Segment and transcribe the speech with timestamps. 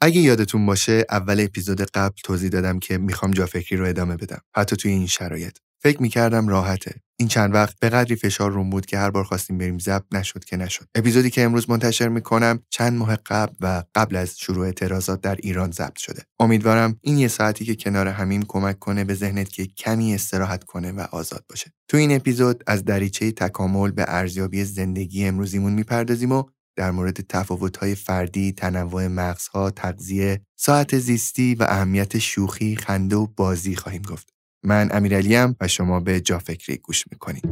[0.00, 4.40] اگه یادتون باشه اول اپیزود قبل توضیح دادم که می‌خوام جا فکری رو ادامه بدم.
[4.56, 5.58] حتی توی این شرایط.
[5.82, 6.94] فکر می‌کردم راحته.
[7.16, 10.44] این چند وقت به قدری فشار روم بود که هر بار خواستیم بریم ضبط نشد
[10.44, 10.86] که نشد.
[10.94, 15.70] اپیزودی که امروز منتشر می‌کنم چند ماه قبل و قبل از شروع اعتراضات در ایران
[15.70, 16.22] ضبط شده.
[16.40, 20.92] امیدوارم این یه ساعتی که کنار همیم کمک کنه به ذهنت که کمی استراحت کنه
[20.92, 21.72] و آزاد باشه.
[21.88, 26.44] تو این اپیزود از دریچه تکامل به ارزیابی زندگی امروزیمون می‌پردازیم و
[26.76, 33.76] در مورد تفاوت‌های فردی، تنوع مغزها، تغذیه، ساعت زیستی و اهمیت شوخی، خنده و بازی
[33.76, 34.34] خواهیم گفت.
[34.64, 37.44] من امیرعلیم و شما به جا فکری گوش می‌کنید.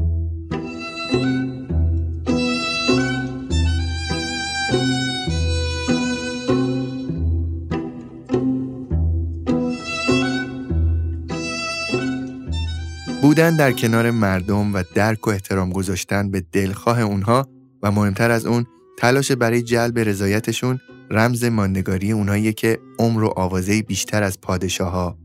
[13.23, 17.49] بودن در کنار مردم و درک و احترام گذاشتن به دلخواه اونها
[17.83, 18.67] و مهمتر از اون
[18.99, 20.81] تلاش برای جلب رضایتشون
[21.11, 25.19] رمز ماندگاری اونایی که عمر و آوازه بیشتر از پادشاه ها،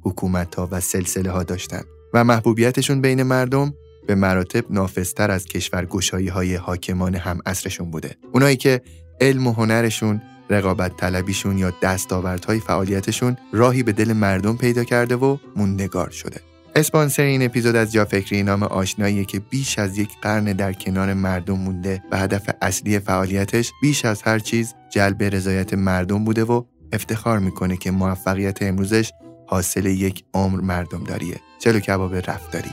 [0.71, 1.81] و سلسله ها داشتن
[2.13, 3.73] و محبوبیتشون بین مردم
[4.07, 8.15] به مراتب نافذتر از کشورگشایی های حاکمان هم اصرشون بوده.
[8.33, 8.81] اونایی که
[9.21, 15.37] علم و هنرشون، رقابت طلبیشون یا دستاوردهای فعالیتشون راهی به دل مردم پیدا کرده و
[15.55, 16.52] موندگار شده.
[16.75, 21.13] اسپانسر این اپیزود از جا فکری نام آشنایی که بیش از یک قرن در کنار
[21.13, 26.63] مردم مونده و هدف اصلی فعالیتش بیش از هر چیز جلب رضایت مردم بوده و
[26.93, 29.11] افتخار می‌کنه که موفقیت امروزش
[29.47, 32.71] حاصل یک عمر مردم داریه چلو کباب رفتاری.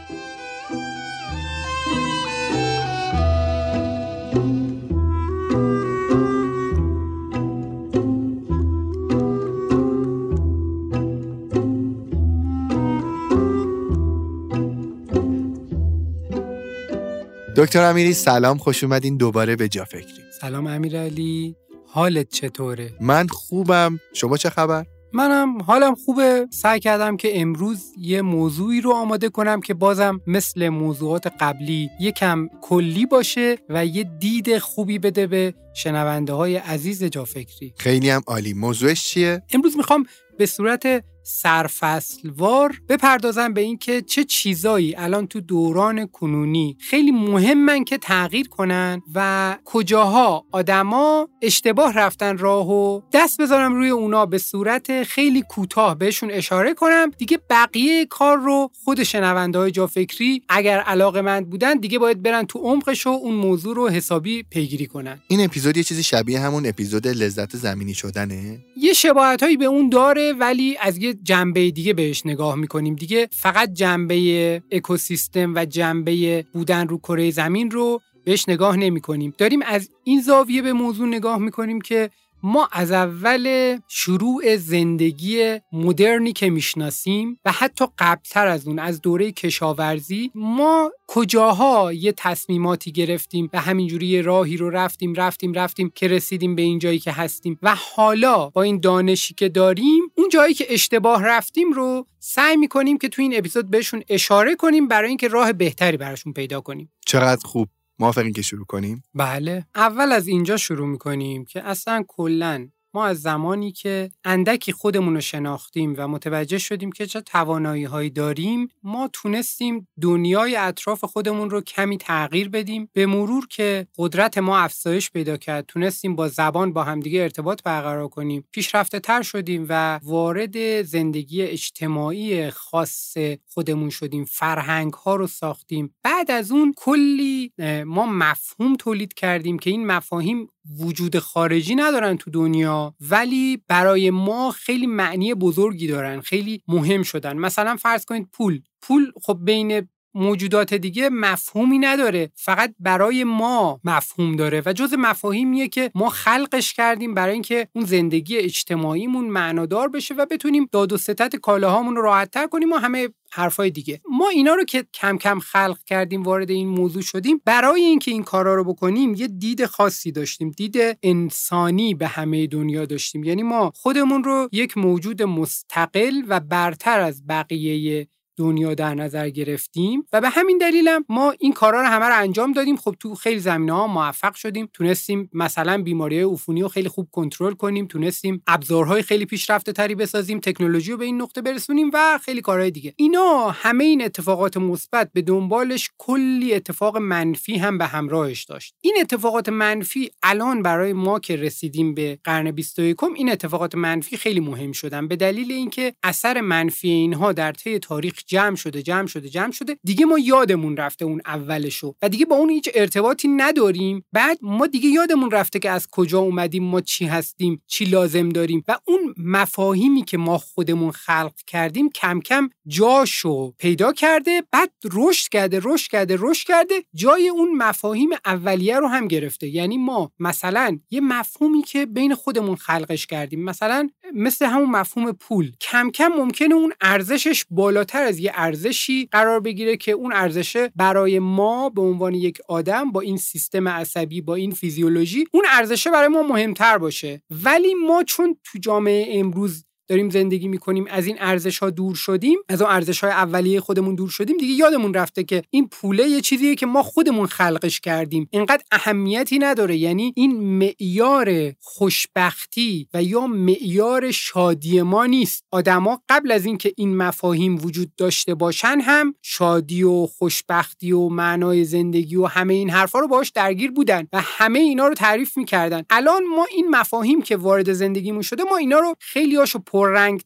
[17.61, 24.01] دکتر امیری سلام خوش اومدین دوباره به جا فکری سلام امیرعلی حالت چطوره؟ من خوبم
[24.13, 29.61] شما چه خبر؟ منم حالم خوبه سعی کردم که امروز یه موضوعی رو آماده کنم
[29.61, 36.33] که بازم مثل موضوعات قبلی یکم کلی باشه و یه دید خوبی بده به شنونده
[36.33, 40.05] های عزیز جافکری خیلی هم عالی موضوعش چیه؟ امروز می‌خوام
[40.39, 47.99] به صورت سرفصلوار بپردازم به اینکه چه چیزایی الان تو دوران کنونی خیلی مهمن که
[47.99, 55.03] تغییر کنن و کجاها آدما اشتباه رفتن راه و دست بذارم روی اونا به صورت
[55.03, 57.11] خیلی کوتاه بهشون اشاره کنم.
[57.19, 62.23] دیگه بقیه کار رو خود شنونده های جا فکری اگر علاقه مند بودن دیگه باید
[62.23, 65.21] برن تو عمقش و اون موضوع رو حسابی پیگیری کنن.
[65.29, 69.89] این اپیزود یه چیزی شبیه همون اپیزود لذت زمینی شدنه؟ یه شباهت هایی به اون
[69.89, 76.45] داره ولی از یه جنبه دیگه بهش نگاه می‌کنیم دیگه فقط جنبه اکوسیستم و جنبه
[76.53, 79.35] بودن رو کره زمین رو بهش نگاه نمی کنیم.
[79.39, 82.11] داریم از این زاویه به موضوع نگاه می‌کنیم که
[82.43, 89.33] ما از اول شروع زندگی مدرنی که می‌شناسیم و حتی قبلتر از اون از دوره
[89.33, 96.09] کشاورزی ما کجاها یه تصمیماتی گرفتیم و همینجوری یه راهی رو رفتیم رفتیم رفتیم که
[96.09, 97.59] رسیدیم به این جایی که هستیم.
[97.63, 102.99] و حالا با این دانشی که داریم اون جایی که اشتباه رفتیم رو سعی می‌کنیم
[102.99, 106.93] که تو این اپیزود بهشون اشاره کنیم برای اینکه راه بهتری براشون پیدا کنیم.
[107.07, 107.69] چقدر خوب.
[108.01, 113.23] موافقین که شروع کنیم؟ بله اول از اینجا شروع می‌کنیم که اصلا کلا ما از
[113.23, 119.11] زمانی که اندکی خودمون رو شناختیم و متوجه شدیم که چه توانایی هایی داریم ما
[119.13, 122.89] تونستیم دنیای اطراف خودمون رو کمی تغییر بدیم.
[122.93, 128.09] به مرور که قدرت ما افزایش پیدا کرد تونستیم با زبان با همدیگه ارتباط برقرار
[128.09, 128.45] کنیم.
[128.53, 134.25] پیشرفته تر شدیم و وارد زندگی اجتماعی خاص خودمون شدیم.
[134.25, 135.95] فرهنگ ها رو ساختیم.
[136.03, 137.53] بعد از اون کلی
[137.87, 140.49] ما مفهوم تولید کردیم که این مفاهیم
[140.79, 147.37] وجود خارجی ندارن تو دنیا ولی برای ما خیلی معنی بزرگی دارن خیلی مهم شدن.
[147.37, 148.61] مثلا فرض کنید پول.
[148.83, 152.31] پول خب بین موجودات دیگه مفهومی نداره.
[152.35, 157.85] فقط برای ما مفهوم داره و جز مفاهیمیه که ما خلقش کردیم برای اینکه اون
[157.85, 163.09] زندگی اجتماعیمون معنادار بشه و بتونیم داد و ستت کالاهامون رو راحتتر کنیم و همه
[163.33, 164.01] حرفای دیگه.
[164.11, 168.23] ما اینا رو که کم کم خلق کردیم وارد این موضوع شدیم برای اینکه این
[168.23, 170.51] کارا رو بکنیم یه دید خاصی داشتیم.
[170.51, 173.25] دید انسانی به همه دنیا داشتیم.
[173.25, 178.09] یعنی ما خودمون رو یک موجود مستقل و برتر از بقیه
[178.41, 182.53] دنیا در نظر گرفتیم و به همین دلیلم ما این کارا رو همه رو انجام
[182.53, 182.77] دادیم.
[182.77, 184.69] خب تو خیلی زمینه ها موفق شدیم.
[184.73, 187.87] تونستیم مثلا بیماری عفونی رو خیلی خوب کنترل کنیم.
[187.87, 190.41] تونستیم ابزارهای خیلی پیشرفته تری بسازیم.
[190.41, 192.95] تکنولوژی رو به این نقطه برسونیم و خیلی کارهای دیگه.
[192.97, 198.75] اینا همه این اتفاقات مثبت به دنبالش کلی اتفاق منفی هم به همراهش داشت.
[198.81, 204.41] این اتفاقات منفی الان برای ما که رسیدیم به قرن 21 این اتفاقات منفی خیلی
[204.41, 205.09] مهم شدن.
[205.09, 209.77] به دلیل اینکه اثر منفی اینها در طی تاریخ جمع شده جمع شده جمع شده.
[209.85, 214.05] دیگه ما یادمون رفته اون اولشو و دیگه با اون هیچ ارتباطی نداریم.
[214.13, 218.65] بعد ما دیگه یادمون رفته که از کجا اومدیم ما چی هستیم چی لازم داریم
[218.69, 225.29] و اون مفاهیمی که ما خودمون خلق کردیم کم کم جاشو پیدا کرده بعد رشد
[225.29, 226.85] کرده رشد کرده رشد کرده.
[226.95, 229.49] جای اون مفاهیم اولیه رو هم گرفته.
[229.49, 235.53] یعنی ما مثلا یه مفهومی که بین خودمون خلقش کردیم مثلا مثل همون مفهوم پول.
[235.61, 241.19] کم کم ممکنه اون ارزشش بالاتر از یه ارزشی قرار بگیره که اون ارزشه برای
[241.19, 246.09] ما به عنوان یک آدم با این سیستم عصبی با این فیزیولوژی اون ارزشه برای
[246.09, 247.23] ما مهمتر باشه.
[247.31, 252.39] ولی ما چون تو جامعه امروز داریم زندگی می‌کنیم از این ارزش ها دور شدیم
[252.49, 256.21] از اون ارزش های اولیه خودمون دور شدیم دیگه یادمون رفته که این پوله یه
[256.21, 258.29] چیزیه که ما خودمون خلقش کردیم.
[258.31, 259.77] اینقدر اهمیتی نداره.
[259.77, 265.45] یعنی این معیار خوشبختی و یا معیار شادی ما نیست.
[265.51, 271.65] آدما قبل از اینکه این مفاهیم وجود داشته باشن هم شادی و خوشبختی و معنای
[271.65, 275.83] زندگی و همه این حرفا رو باش درگیر بودن و همه اینا رو تعریف می‌کردن.
[275.91, 279.59] الان ما این مفاهیم که وارد زندگیمون شده ما اینا رو خیلی هاشو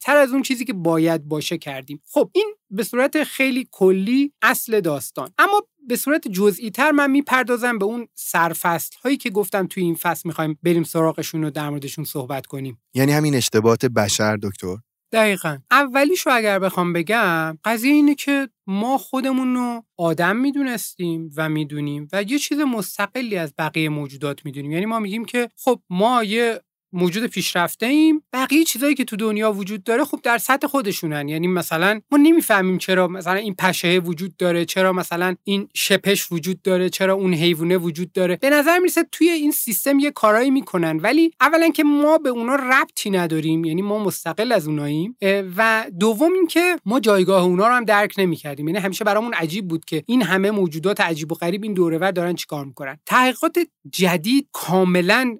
[0.00, 2.00] تر از اون چیزی که باید باشه کردیم.
[2.10, 5.30] خب این به صورت خیلی کلی اصل داستان.
[5.38, 9.94] اما به صورت جزئی تر من می‌پردازم به اون سرفصل هایی که گفتم توی این
[9.94, 12.82] فصل می‌خوایم بریم سراغشون و در موردشون صحبت کنیم.
[12.94, 14.76] یعنی همین اشتباهات بشر دکتر؟
[15.12, 15.58] دقیقا.
[15.70, 22.22] اولیشو اگر بخوام بگم قضیه اینه که ما خودمون رو آدم می‌دونستیم و می‌دونیم و
[22.22, 24.72] یه چیز مستقلی از بقیه موجودات می‌دونیم.
[24.72, 26.60] یعنی ما میگیم که خب ما یه
[26.94, 31.28] موجود پیشرفته ایم بقیه چیزایی که تو دنیا وجود داره خب در سطح خودشونن.
[31.28, 36.62] یعنی مثلا ما نمی‌فهمیم چرا مثلا این پشه وجود داره چرا مثلا این شپش وجود
[36.62, 38.36] داره چرا اون حیوانه وجود داره.
[38.36, 40.96] به نظر می‌رسه توی این سیستم یه کارایی می‌کنن.
[40.96, 45.16] ولی اولا که ما به اونا ربطی نداریم یعنی ما مستقل از اوناییم.
[45.56, 48.68] و دوم اینکه ما جایگاه اونا رو هم درک نمی‌کردیم.
[48.68, 52.34] یعنی همیشه برامون عجیب بود که این همه موجودات عجیب و غریب این دوره دارن
[52.34, 52.98] چیکار می‌کنن.
[53.06, 53.58] تحقیقات
[53.92, 55.38] جدید کاملا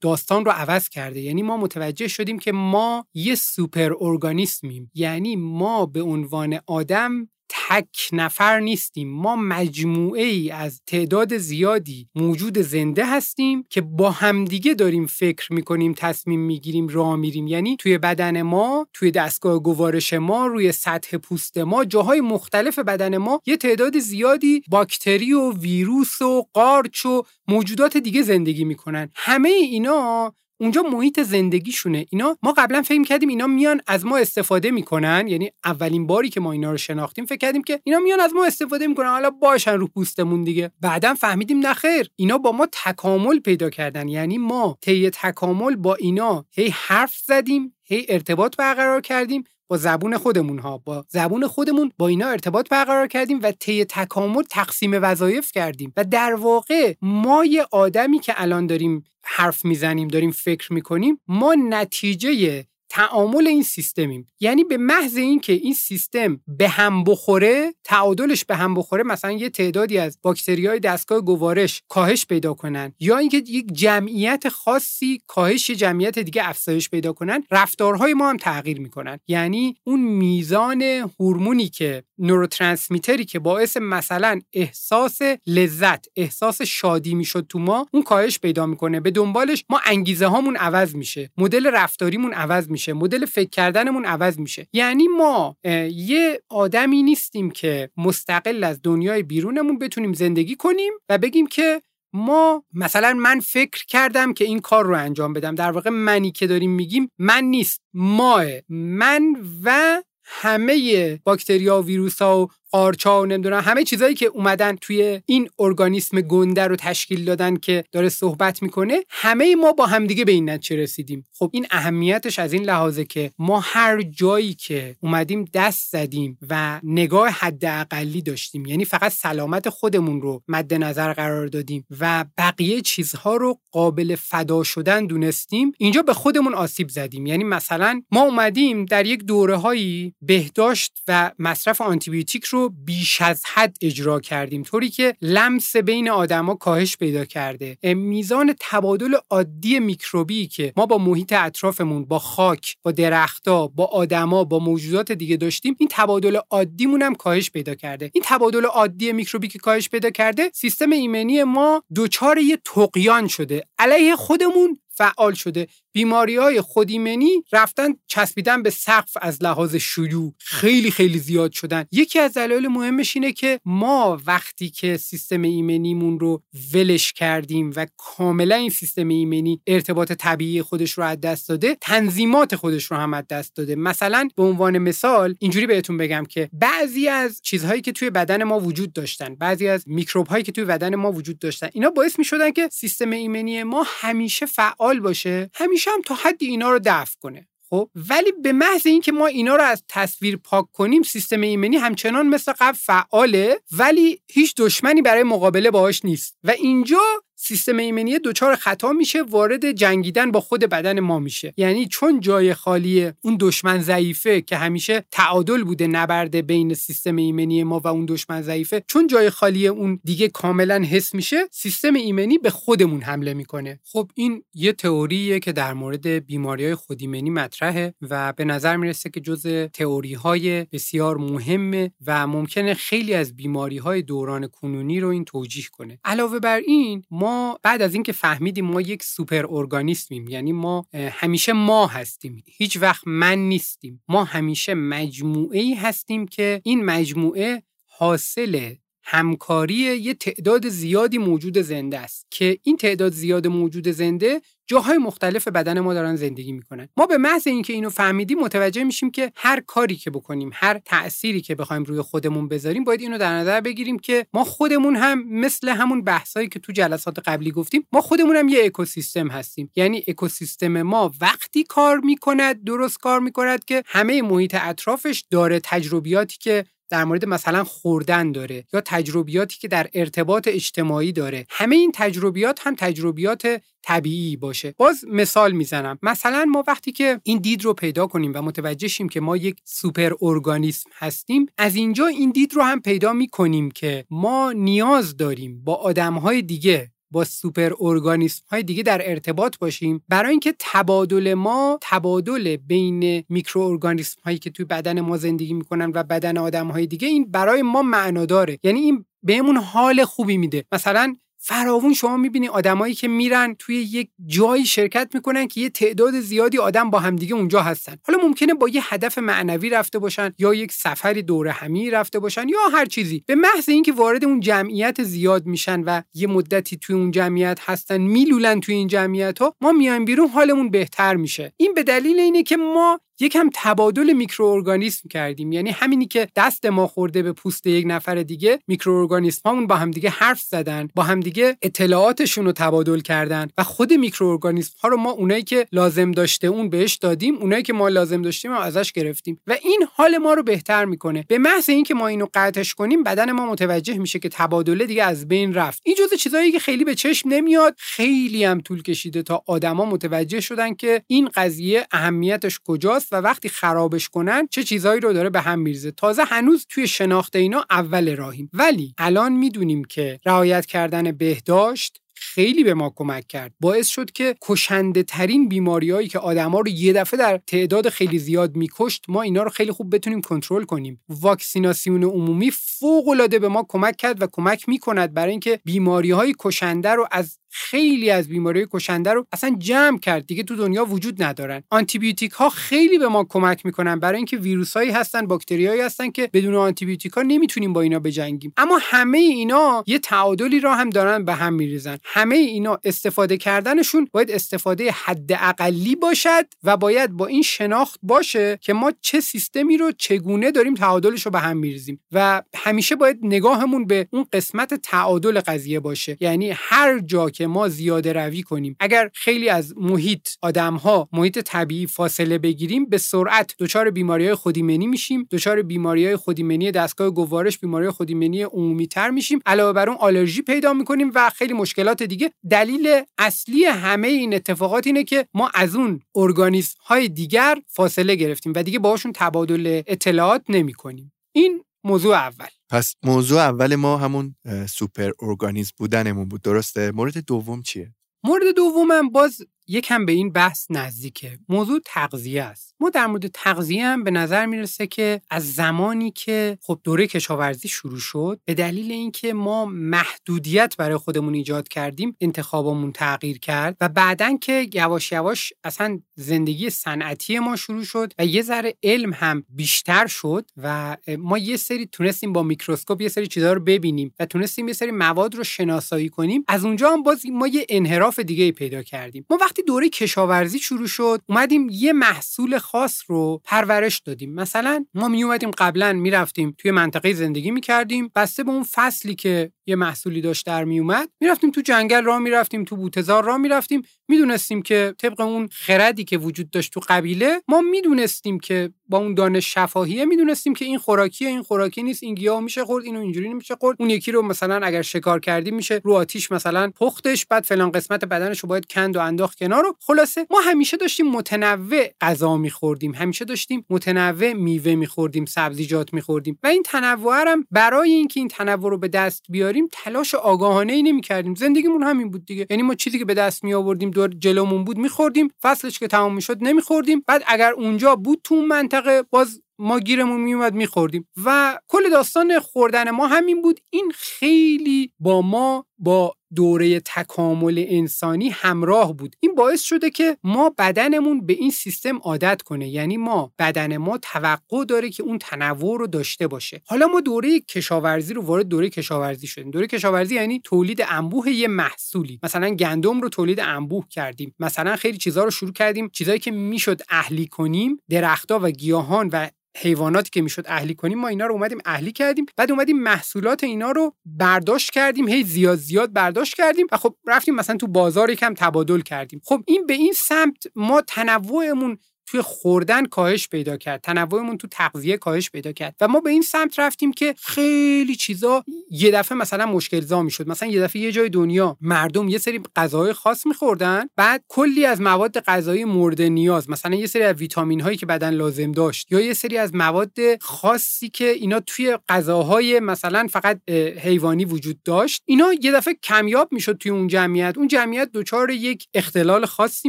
[0.00, 1.20] داستان رو عوض کرده.
[1.20, 4.90] یعنی ما متوجه شدیم که ما یه سوپر ارگانیسمیم.
[4.94, 7.28] یعنی ما به عنوان آدم
[7.68, 9.08] تک نفر نیستیم.
[9.08, 15.94] ما مجموعه ای از تعداد زیادی موجود زنده هستیم که با همدیگه داریم فکر می‌کنیم
[15.96, 17.46] تصمیم می‌گیریم راه میریم.
[17.46, 23.16] یعنی توی بدن ما توی دستگاه گوارش ما روی سطح پوست ما جاهای مختلف بدن
[23.16, 29.10] ما یه تعداد زیادی باکتری و ویروس و قارچ و موجودات دیگه زندگی می‌کنن.
[29.14, 32.06] همه اینا اونجا محیط زندگیشونه.
[32.10, 35.24] اینا ما قبلا فکر کردیم اینا میان از ما استفاده می‌کنن.
[35.28, 38.44] یعنی اولین باری که ما اینا رو شناختیم فکر کردیم که اینا میان از ما
[38.44, 39.06] استفاده می‌کنن.
[39.06, 40.70] حالا باشن رو پوستمون دیگه.
[40.80, 44.08] بعدا فهمیدیم نخیر اینا با ما تکامل پیدا کردن.
[44.08, 47.75] یعنی ما طی تکامل با اینا هی حرف زدیم.
[47.88, 53.06] هی ارتباط برقرار کردیم با زبون خودمون ها با زبون خودمون با اینا ارتباط برقرار
[53.06, 55.92] کردیم و طی تکامل تقسیم وظایف کردیم.
[55.96, 61.54] و در واقع ما یه آدمی که الان داریم حرف می‌زنیم داریم فکر می‌کنیم ما
[61.54, 64.26] نتیجه تعامل این سیستمیم.
[64.40, 69.50] یعنی به محض اینکه این سیستم به هم بخوره تعادلش به هم بخوره مثلا یه
[69.50, 75.70] تعدادی از باکتری های دستگاه گوارش کاهش پیدا کنن یا اینکه یک جمعیت خاصی کاهش
[75.70, 79.18] جمعیت دیگه افزایش پیدا کنن رفتارهای ما هم تغییر می‌کنن.
[79.28, 80.82] یعنی اون میزان
[81.20, 88.38] هورمونی که نوروترانسمیتری که باعث مثلا احساس لذت احساس شادی می‌شد تو ما اون کاهش
[88.38, 89.00] پیدا می‌کنه.
[89.00, 91.30] به دنبالش ما انگیزه هامون عوض میشه.
[91.38, 92.92] مدل رفتاریمون عوض میشه.
[92.92, 94.68] مدل فکر کردنمون عوض میشه.
[94.72, 95.56] یعنی ما
[95.90, 101.82] یه آدمی نیستیم که مستقل از دنیای بیرونمون بتونیم زندگی کنیم و بگیم که
[102.12, 105.54] ما مثلا من فکر کردم که این کار رو انجام بدم.
[105.54, 107.80] در واقع منی که داریم میگیم من نیست.
[107.94, 114.26] ماه من و همه باکتریا و ویروس ها و قارچا و نمی‌دونم همه چیزایی که
[114.26, 119.86] اومدن توی این ارگانیسم گنده رو تشکیل دادن که داره صحبت می‌کنه همه ما با
[119.86, 121.26] همدیگه به این نتیجه رسیدیم.
[121.38, 126.80] خب این اهمیتش از این لحاظه که ما هر جایی که اومدیم دست زدیم و
[126.82, 133.36] نگاه حداقلی داشتیم یعنی فقط سلامت خودمون رو مد نظر قرار دادیم و بقیه چیزها
[133.36, 137.26] رو قابل فدا شدن دونستیم اینجا به خودمون آسیب زدیم.
[137.26, 143.42] یعنی مثلا ما اومدیم در یک دوره هایی بهداشت و مصرف آنتیبیوتیک رو بیش از
[143.46, 147.78] حد اجرا کردیم طوری که لمس بین آدما کاهش پیدا کرده.
[147.82, 154.44] میزان تبادل عادی میکروبی که ما با محیط اطرافمون با خاک با درختها با آدما
[154.44, 158.10] با موجودات دیگه داشتیم این تبادل عادیمون هم کاهش پیدا کرده.
[158.14, 163.62] این تبادل عادی میکروبی که کاهش پیدا کرده سیستم ایمنی ما دچار یه تقیان شده
[163.78, 165.66] علیه خودمون فعال شده.
[165.96, 171.84] بیماری های خودیمنی رفتن چسبیدن به سقف از لحاظ شیوع خیلی خیلی زیاد شدن.
[171.92, 176.42] یکی از دلایل مهمش اینه که ما وقتی که سیستم ایمنیمون رو
[176.74, 182.56] ولش کردیم و کاملا این سیستم ایمنی ارتباط طبیعی خودش رو از دست داده تنظیمات
[182.56, 183.74] خودش رو هم از دست داده.
[183.74, 188.60] مثلا به عنوان مثال اینجوری بهتون بگم که بعضی از چیزهایی که توی بدن ما
[188.60, 192.24] وجود داشتن بعضی از میکروب هایی که توی بدن ما وجود داشتن اینا باعث می
[192.24, 197.16] شدن که سیستم ایمنی ما همیشه فعال باشه همیشه هم تا حدی اینا رو دفع
[197.20, 197.48] کنه.
[197.70, 202.28] خب ولی به محض اینکه ما اینا رو از تصویر پاک کنیم سیستم ایمنی همچنان
[202.28, 206.36] مثل قبل فعاله ولی هیچ دشمنی برای مقابله باهاش نیست.
[206.44, 207.02] و اینجا
[207.38, 211.54] سیستم ایمنی دچار خطا میشه وارد جنگیدن با خود بدن ما میشه.
[211.56, 217.64] یعنی چون جای خالی اون دشمن ضعیفه که همیشه تعادل بوده نبرده بین سیستم ایمنی
[217.64, 222.38] ما و اون دشمن ضعیفه چون جای خالی اون دیگه کاملا حس میشه سیستم ایمنی
[222.38, 223.80] به خودمون حمله می‌کنه.
[223.84, 229.10] خب این یه تئوریه که در مورد بیماری های خودایمنی مطرحه و به نظر می‌رسه
[229.10, 235.08] که جز تئوری های بسیار مهمه و ممکنه خیلی از بیماری های دوران کنونی رو
[235.08, 235.98] این توجیه کنه.
[236.04, 237.25] علاوه بر این ما
[237.62, 242.42] بعد از اینکه فهمیدیم ما یک سوپر ارگانیسمیم یعنی ما همیشه ما هستیم.
[242.46, 244.02] هیچ وقت من نیستیم.
[244.08, 248.74] ما همیشه مجموعه ای هستیم که این مجموعه حاصل
[249.08, 255.48] همکاری یه تعداد زیادی موجود زنده است که این تعداد زیاد موجود زنده جاهای مختلف
[255.48, 256.88] بدن ما دارن زندگی می‌کنن.
[256.96, 261.40] ما به محض اینکه اینو فهمیدیم متوجه میشیم که هر کاری که بکنیم هر تأثیری
[261.40, 265.68] که بخوایم روی خودمون بذاریم باید اینو در نظر بگیریم که ما خودمون هم مثل
[265.68, 269.70] همون بحثایی که تو جلسات قبلی گفتیم ما خودمون هم یه اکوسیستم هستیم.
[269.76, 276.36] یعنی اکوسیستم ما وقتی کار می‌کند درست کار می‌کند که همه محیط اطرافش داره تجربیاتی
[276.40, 281.46] که در مورد مثلا خوردن داره یا تجربیاتی که در ارتباط اجتماعی داره.
[281.50, 284.74] همه این تجربیات هم تجربیات طبیعی باشه.
[284.78, 285.98] باز مثال می‌زنم.
[286.02, 289.56] مثلا ما وقتی که این دید رو پیدا کنیم و متوجه شیم که ما یک
[289.64, 295.64] سوپر ارگانیسم هستیم از اینجا این دید رو هم پیدا می‌کنیم که ما نیاز داریم
[295.64, 300.02] با آدمهای دیگه با سوپر ارگانیسم های دیگه در ارتباط باشیم.
[300.08, 305.92] برای اینکه تبادل ما تبادل بین میکرو ارگانیسم هایی که توی بدن ما زندگی می‌کنن
[305.94, 310.36] و بدن آدم های دیگه این برای ما معنا داره یعنی این بهمون حال خوبی
[310.36, 310.64] میده.
[310.72, 311.14] مثلا
[311.48, 316.58] فراوون شما می‌بینی آدمایی که میرن توی یک جایی شرکت می‌کنن که یه تعداد زیادی
[316.58, 317.96] آدم با همدیگه اونجا هستن.
[318.06, 322.48] حالا ممکنه با یه هدف معنوی رفته باشن یا یک سفری دور همی رفته باشن
[322.48, 323.24] یا هر چیزی.
[323.26, 328.00] به محض اینکه وارد اون جمعیت زیاد میشن و یه مدتی توی اون جمعیت هستن
[328.00, 331.52] میلولن توی این جمعیت ها ما میایم بیرون حالمون بهتر میشه.
[331.56, 335.52] این به دلیل اینه که ما یکم تبادل میکروارگانیسم کردیم.
[335.52, 340.10] یعنی همینی که دست ما خورده به پوست یک نفر دیگه میکروارگانیسم هامون با همدیگه
[340.10, 345.42] حرف زدن با همدیگه اطلاعاتشون رو تبادل کردن و خود میکروارگانیسم ها رو ما اونایی
[345.42, 349.40] که لازم داشته اون بهش دادیم اونایی که ما لازم داشتیم هم ازش گرفتیم.
[349.46, 351.24] و این حال ما رو بهتر می‌کنه.
[351.28, 355.28] به محض اینکه ما اینو قطعش کنیم بدن ما متوجه میشه که تبادله دیگه از
[355.28, 355.82] بین رفت.
[355.84, 360.40] این جزء چیزایی که خیلی به چشم نمیاد خیلی هم طول کشیده تا آدما متوجه
[360.40, 363.05] شدن که این قضیه اهمیتش کجاست.
[363.12, 365.90] و وقتی خرابش کنن چه چیزهایی رو داره به هم میریزه.
[365.90, 368.50] تازه هنوز توی شناخت اینا اول راهیم.
[368.52, 373.52] ولی الان می‌دونیم که رعایت کردن بهداشت خیلی به ما کمک کرد.
[373.60, 378.56] باعث شد که کشنده ترین بیماریهایی که آدما رو یه دفعه در تعداد خیلی زیاد
[378.56, 381.00] میکشت ما اینا رو خیلی خوب بتونیم کنترل کنیم.
[381.08, 386.34] واکسیناسیون عمومی فوق العاده به ما کمک کرد و کمک می‌کند برای اینکه بیماری های
[386.38, 390.26] کشنده رو از خیلی از بیماری کشنده رو اصلا جمع کرد.
[390.26, 391.62] دیگه تو دنیا وجود ندارن.
[391.70, 396.30] آنتیبیوتیک ها خیلی به ما کمک می‌کنن برای اینکه ویروس هایی هستن باکتریایی هستن که
[396.32, 398.52] بدون آنتیبیوتیک ها نمی‌تونیم با اینا بجنگیم.
[398.56, 401.98] اما همه اینا یه تعادلی را هم دارن به هم میریزن.
[402.04, 408.72] همه اینا استفاده کردنشون باید استفاده حداقلی باشد و باید با این شناخت باشه که
[408.72, 412.00] ما چه سیستمی رو چگونه داریم تعادلش رو به هم میریزیم.
[412.12, 416.16] و همیشه باید نگاهمون به اون قسمت تعادل قضیه باشه.
[416.20, 418.76] یعنی هر جا که ما زیاده روی کنیم.
[418.80, 424.86] اگر خیلی از محیط آدمها محیط طبیعی فاصله بگیریم به سرعت دچار بیماری های خودیمنی
[424.86, 429.38] میشیم دچار بیماری های خودیمنی دستگاه گوارش بیماری خودیمنی عمومی تر میشیم.
[429.46, 432.32] علاوه بر اون آلرژی پیدا می‌کنیم و خیلی مشکلات دیگه.
[432.50, 438.52] دلیل اصلی همه این اتفاقات اینه که ما از اون ارگانیسم های دیگر فاصله گرفتیم
[438.56, 441.12] و دیگه باهاشون تبادل اطلاعات نمی کنیم.
[441.32, 442.46] این موضوع اول.
[442.70, 444.36] پس موضوع اول ما همون
[444.68, 446.42] سوپر ارگانیسم بودنمون بود.
[446.42, 451.38] درسته؟ مورد دوم چیه؟ مورد دومم باز یکم به این بحث نزدیکه.
[451.48, 452.74] موضوع تغذیه است.
[452.80, 457.68] ما در مورد تغذیه هم به نظر می‌رسه که از زمانی که خب دوره کشاورزی
[457.68, 463.88] شروع شد به دلیل اینکه ما محدودیت برای خودمون ایجاد کردیم انتخابمون تغییر کرد و
[463.88, 469.44] بعدا که یواش یواش اصلا زندگی صنعتی ما شروع شد و یه ذره علم هم
[469.48, 474.26] بیشتر شد و ما یه سری تونستیم با میکروسکوپ یه سری چیزها رو ببینیم و
[474.26, 476.44] تونستیم یه سری مواد رو شناسایی کنیم.
[476.48, 479.26] از اونجا هم باز ما یه انحراف دیگه پیدا کردیم.
[479.30, 484.34] ما وقتی دوره کشاورزی شروع شد اومدیم یه محصول خاص رو پرورش دادیم.
[484.34, 489.52] مثلا ما می اومدیم قبلا می‌رفتیم توی منطقه زندگی می‌کردیم بسته به اون فصلی که
[489.66, 493.82] یه محصولی داشت در میومد می‌رفتیم تو جنگل راه می‌رفتیم تو بوتزار راه می‌رفتیم.
[494.08, 499.14] می‌دونستیم که طبق اون خردی که وجود داشت تو قبیله ما می‌دونستیم که با اون
[499.14, 503.28] دانش شفاهیه می‌دونستیم که این خوراکیه این خوراکی نیست این گیاه میشه خورد اینو اینجوری
[503.28, 503.76] نمیشه خورد.
[503.80, 508.04] اون یکی رو مثلا اگر شکار کردیم میشه رو آتیش مثلا پختش بعد فلان قسمت
[508.04, 512.94] بدنش رو باید کند و انداخت کنار رو خلاصه ما همیشه داشتیم متنوع غذا میخوردیم.
[512.94, 516.38] همیشه داشتیم متنوع میوه میخوردیم سبزیجات میخوردیم.
[516.42, 520.82] و این تنوع هم برای اینکه این تنوع رو به دست بیاریم تلاش آگاهانه ای
[520.82, 521.34] نمی‌کردیم.
[521.34, 522.46] زندگیمون همین بود دیگه.
[522.50, 525.28] یعنی ما چیزی که به دست می آوردیم دور جلومون بود میخوردیم.
[525.42, 527.04] فصلش که تمام می‌شد نمیخوردیم.
[527.06, 531.08] بعد اگر اونجا بود تو منطقه باز ما گیرمون میومد میخوردیم.
[531.24, 533.60] و کل داستان خوردن ما همین بود.
[533.70, 539.16] این خیلی با ما با دوره تکامل انسانی همراه بود.
[539.20, 542.68] این باعث شده که ما بدنمون به این سیستم عادت کنه.
[542.68, 546.62] یعنی ما بدن ما توقع داره که اون تنوع رو داشته باشه.
[546.66, 549.50] حالا ما دوره کشاورزی رو وارد دوره کشاورزی شدیم.
[549.50, 552.20] دوره کشاورزی یعنی تولید انبوه یه محصولی.
[552.22, 554.34] مثلا گندم رو تولید انبوه کردیم.
[554.38, 555.88] مثلا خیلی چیزها رو شروع کردیم.
[555.88, 561.08] چیزایی که می‌شد اهلی کنیم درختها و گیاهان و حیواناتی که می‌شد اهلی کنیم ما
[561.08, 565.92] اینا رو اومدیم اهلی کردیم بعد اومدیم محصولات اینا رو برداشت کردیم هی زیاد زیاد
[565.92, 569.20] برداشت کردیم و خب رفتیم مثلا تو بازار یکم تبادل کردیم.
[569.24, 573.80] خب این به این سمت ما تنوعمون توی خوردن کاهش پیدا کرد.
[573.80, 575.74] تنوعمون تو تغذیه کاهش پیدا کرد.
[575.80, 580.28] و ما به این سمت رفتیم که خیلی چیزا یه دفعه مثلا مشکل زا می‌شد.
[580.28, 584.80] مثلا یه دفعه یه جای دنیا مردم یه سری غذاهای خاص میخوردن بعد کلی از
[584.80, 589.00] مواد غذایی مورد نیاز مثلا یه سری از ویتامین هایی که بدن لازم داشت یا
[589.00, 595.32] یه سری از مواد خاصی که اینا توی غذاهای مثلا فقط حیوانی وجود داشت اینا
[595.42, 597.34] یه دفعه کمیاب می‌شد توی اون جمعیت.
[597.36, 599.68] اون جمعیت دچار یک اختلال خاصی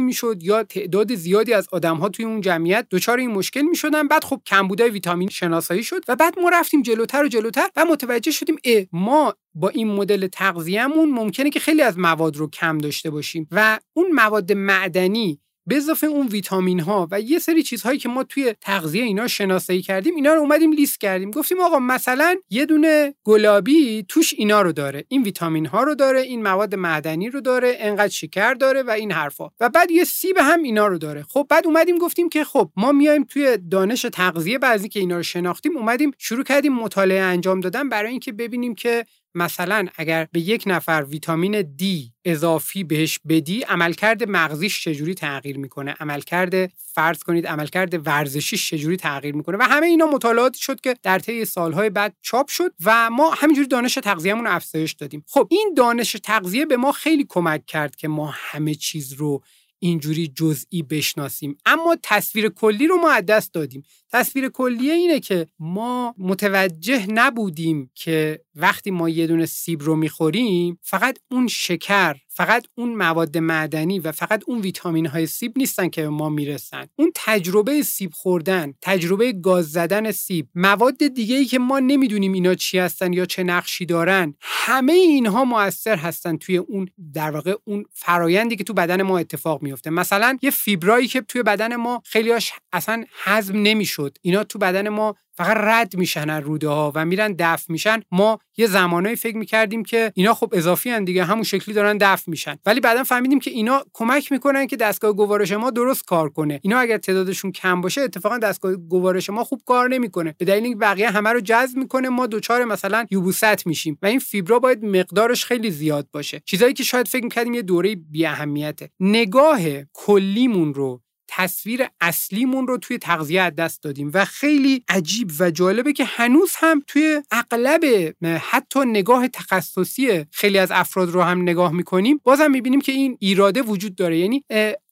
[0.00, 4.24] می‌شد یا تعداد زیادی از آدمها توی اون جمعیت دچار این مشکل می شدن بعد
[4.24, 8.56] خب کمبودای ویتامین شناسایی شد و بعد ما رفتیم جلوتر و جلوتر و متوجه شدیم
[8.64, 13.48] ا ما با این مدل تغذیهمون ممکنه که خیلی از مواد رو کم داشته باشیم
[13.50, 18.24] و اون مواد معدنی به اضافه اون ویتامین ها و یه سری چیزهایی که ما
[18.24, 21.30] توی تغذیه اینا شناسایی کردیم اینا رو اومدیم لیست کردیم.
[21.30, 25.04] گفتیم آقا مثلا یه دونه گلابی توش اینا رو داره.
[25.08, 29.12] این ویتامین ها رو داره این مواد معدنی رو داره انقدر شکر داره و این
[29.12, 29.50] حرفا.
[29.60, 31.22] و بعد یه سیب هم اینا رو داره.
[31.22, 35.22] خب بعد اومدیم گفتیم که خب ما میایم توی دانش تغذیه بعضی که اینا رو
[35.22, 40.62] شناختیم اومدیم شروع کردیم مطالعه انجام دادن برای اینکه ببینیم که مثلا اگر به یک
[40.66, 41.84] نفر ویتامین D
[42.24, 49.34] اضافی بهش بدی عملکرد مغزیش چجوری تغییر می‌کنه؟ عملکرد فرض کنید عملکرد ورزشیش چجوری تغییر
[49.34, 53.30] می‌کنه؟ و همه اینا مطالعاتی شد که در طی سالهای بعد چاپ شد و ما
[53.30, 55.24] همینجوری دانش تغذیهمون رو افزایش دادیم.
[55.28, 59.42] خب این دانش تغذیه به ما خیلی کمک کرد که ما همه چیز رو
[59.78, 61.56] اینجوری جزئی بشناسیم.
[61.66, 63.82] اما تصویر کلی رو ما از دست دادیم.
[64.12, 70.78] تصویر کلیه اینه که ما متوجه نبودیم که وقتی ما یه دونه سیب رو می‌خوریم
[70.82, 76.02] فقط اون شکر فقط اون مواد معدنی و فقط اون ویتامین های سیب نیستن که
[76.02, 76.86] به ما می‌رسن.
[76.96, 82.54] اون تجربه سیب خوردن تجربه گاز زدن سیب مواد دیگه ای که ما نمی‌دونیم اینا
[82.54, 87.84] چی هستن یا چه نقشی دارن همه اینها موثر هستن توی اون در واقع اون
[87.92, 92.52] فرایندی که تو بدن ما اتفاق میفته مثلا یه فیبرایی که توی بدن ما خیلیاش
[92.72, 97.34] اصلا هضم نمیشه اینا تو بدن ما فقط رد میشن از روده ها و میرن
[97.38, 98.00] دفع میشن.
[98.12, 102.30] ما یه زمانایی فکر می‌کردیم که اینا خب اضافی هن دیگه همون شکلی دارن دفع
[102.30, 102.58] میشن.
[102.66, 106.60] ولی بعدا فهمیدیم که اینا کمک می‌کنن که دستگاه گوارش ما درست کار کنه.
[106.62, 110.34] اینا اگر تعدادشون کم باشه اتفاقا دستگاه گوارش ما خوب کار نمی‌کنه.
[110.38, 114.18] به دلیل اینکه بقیه همه رو جذب می‌کنه ما دوچار مثلا یوبوست میشیم و این
[114.18, 116.42] فیبرا باید مقدارش خیلی زیاد باشه.
[116.44, 119.60] چیزایی که شاید فکر می‌کردیم یه دوره بی اهمیته نگاه
[119.92, 126.04] کلیمون رو تصویر اصلیمون رو توی تغذیه دست دادیم و خیلی عجیب و جالبه که
[126.04, 132.50] هنوز هم توی اغلب حتی نگاه تخصصی خیلی از افراد رو هم نگاه می‌کنیم بازم
[132.50, 134.18] می‌بینیم که این ایراده وجود داره.
[134.18, 134.44] یعنی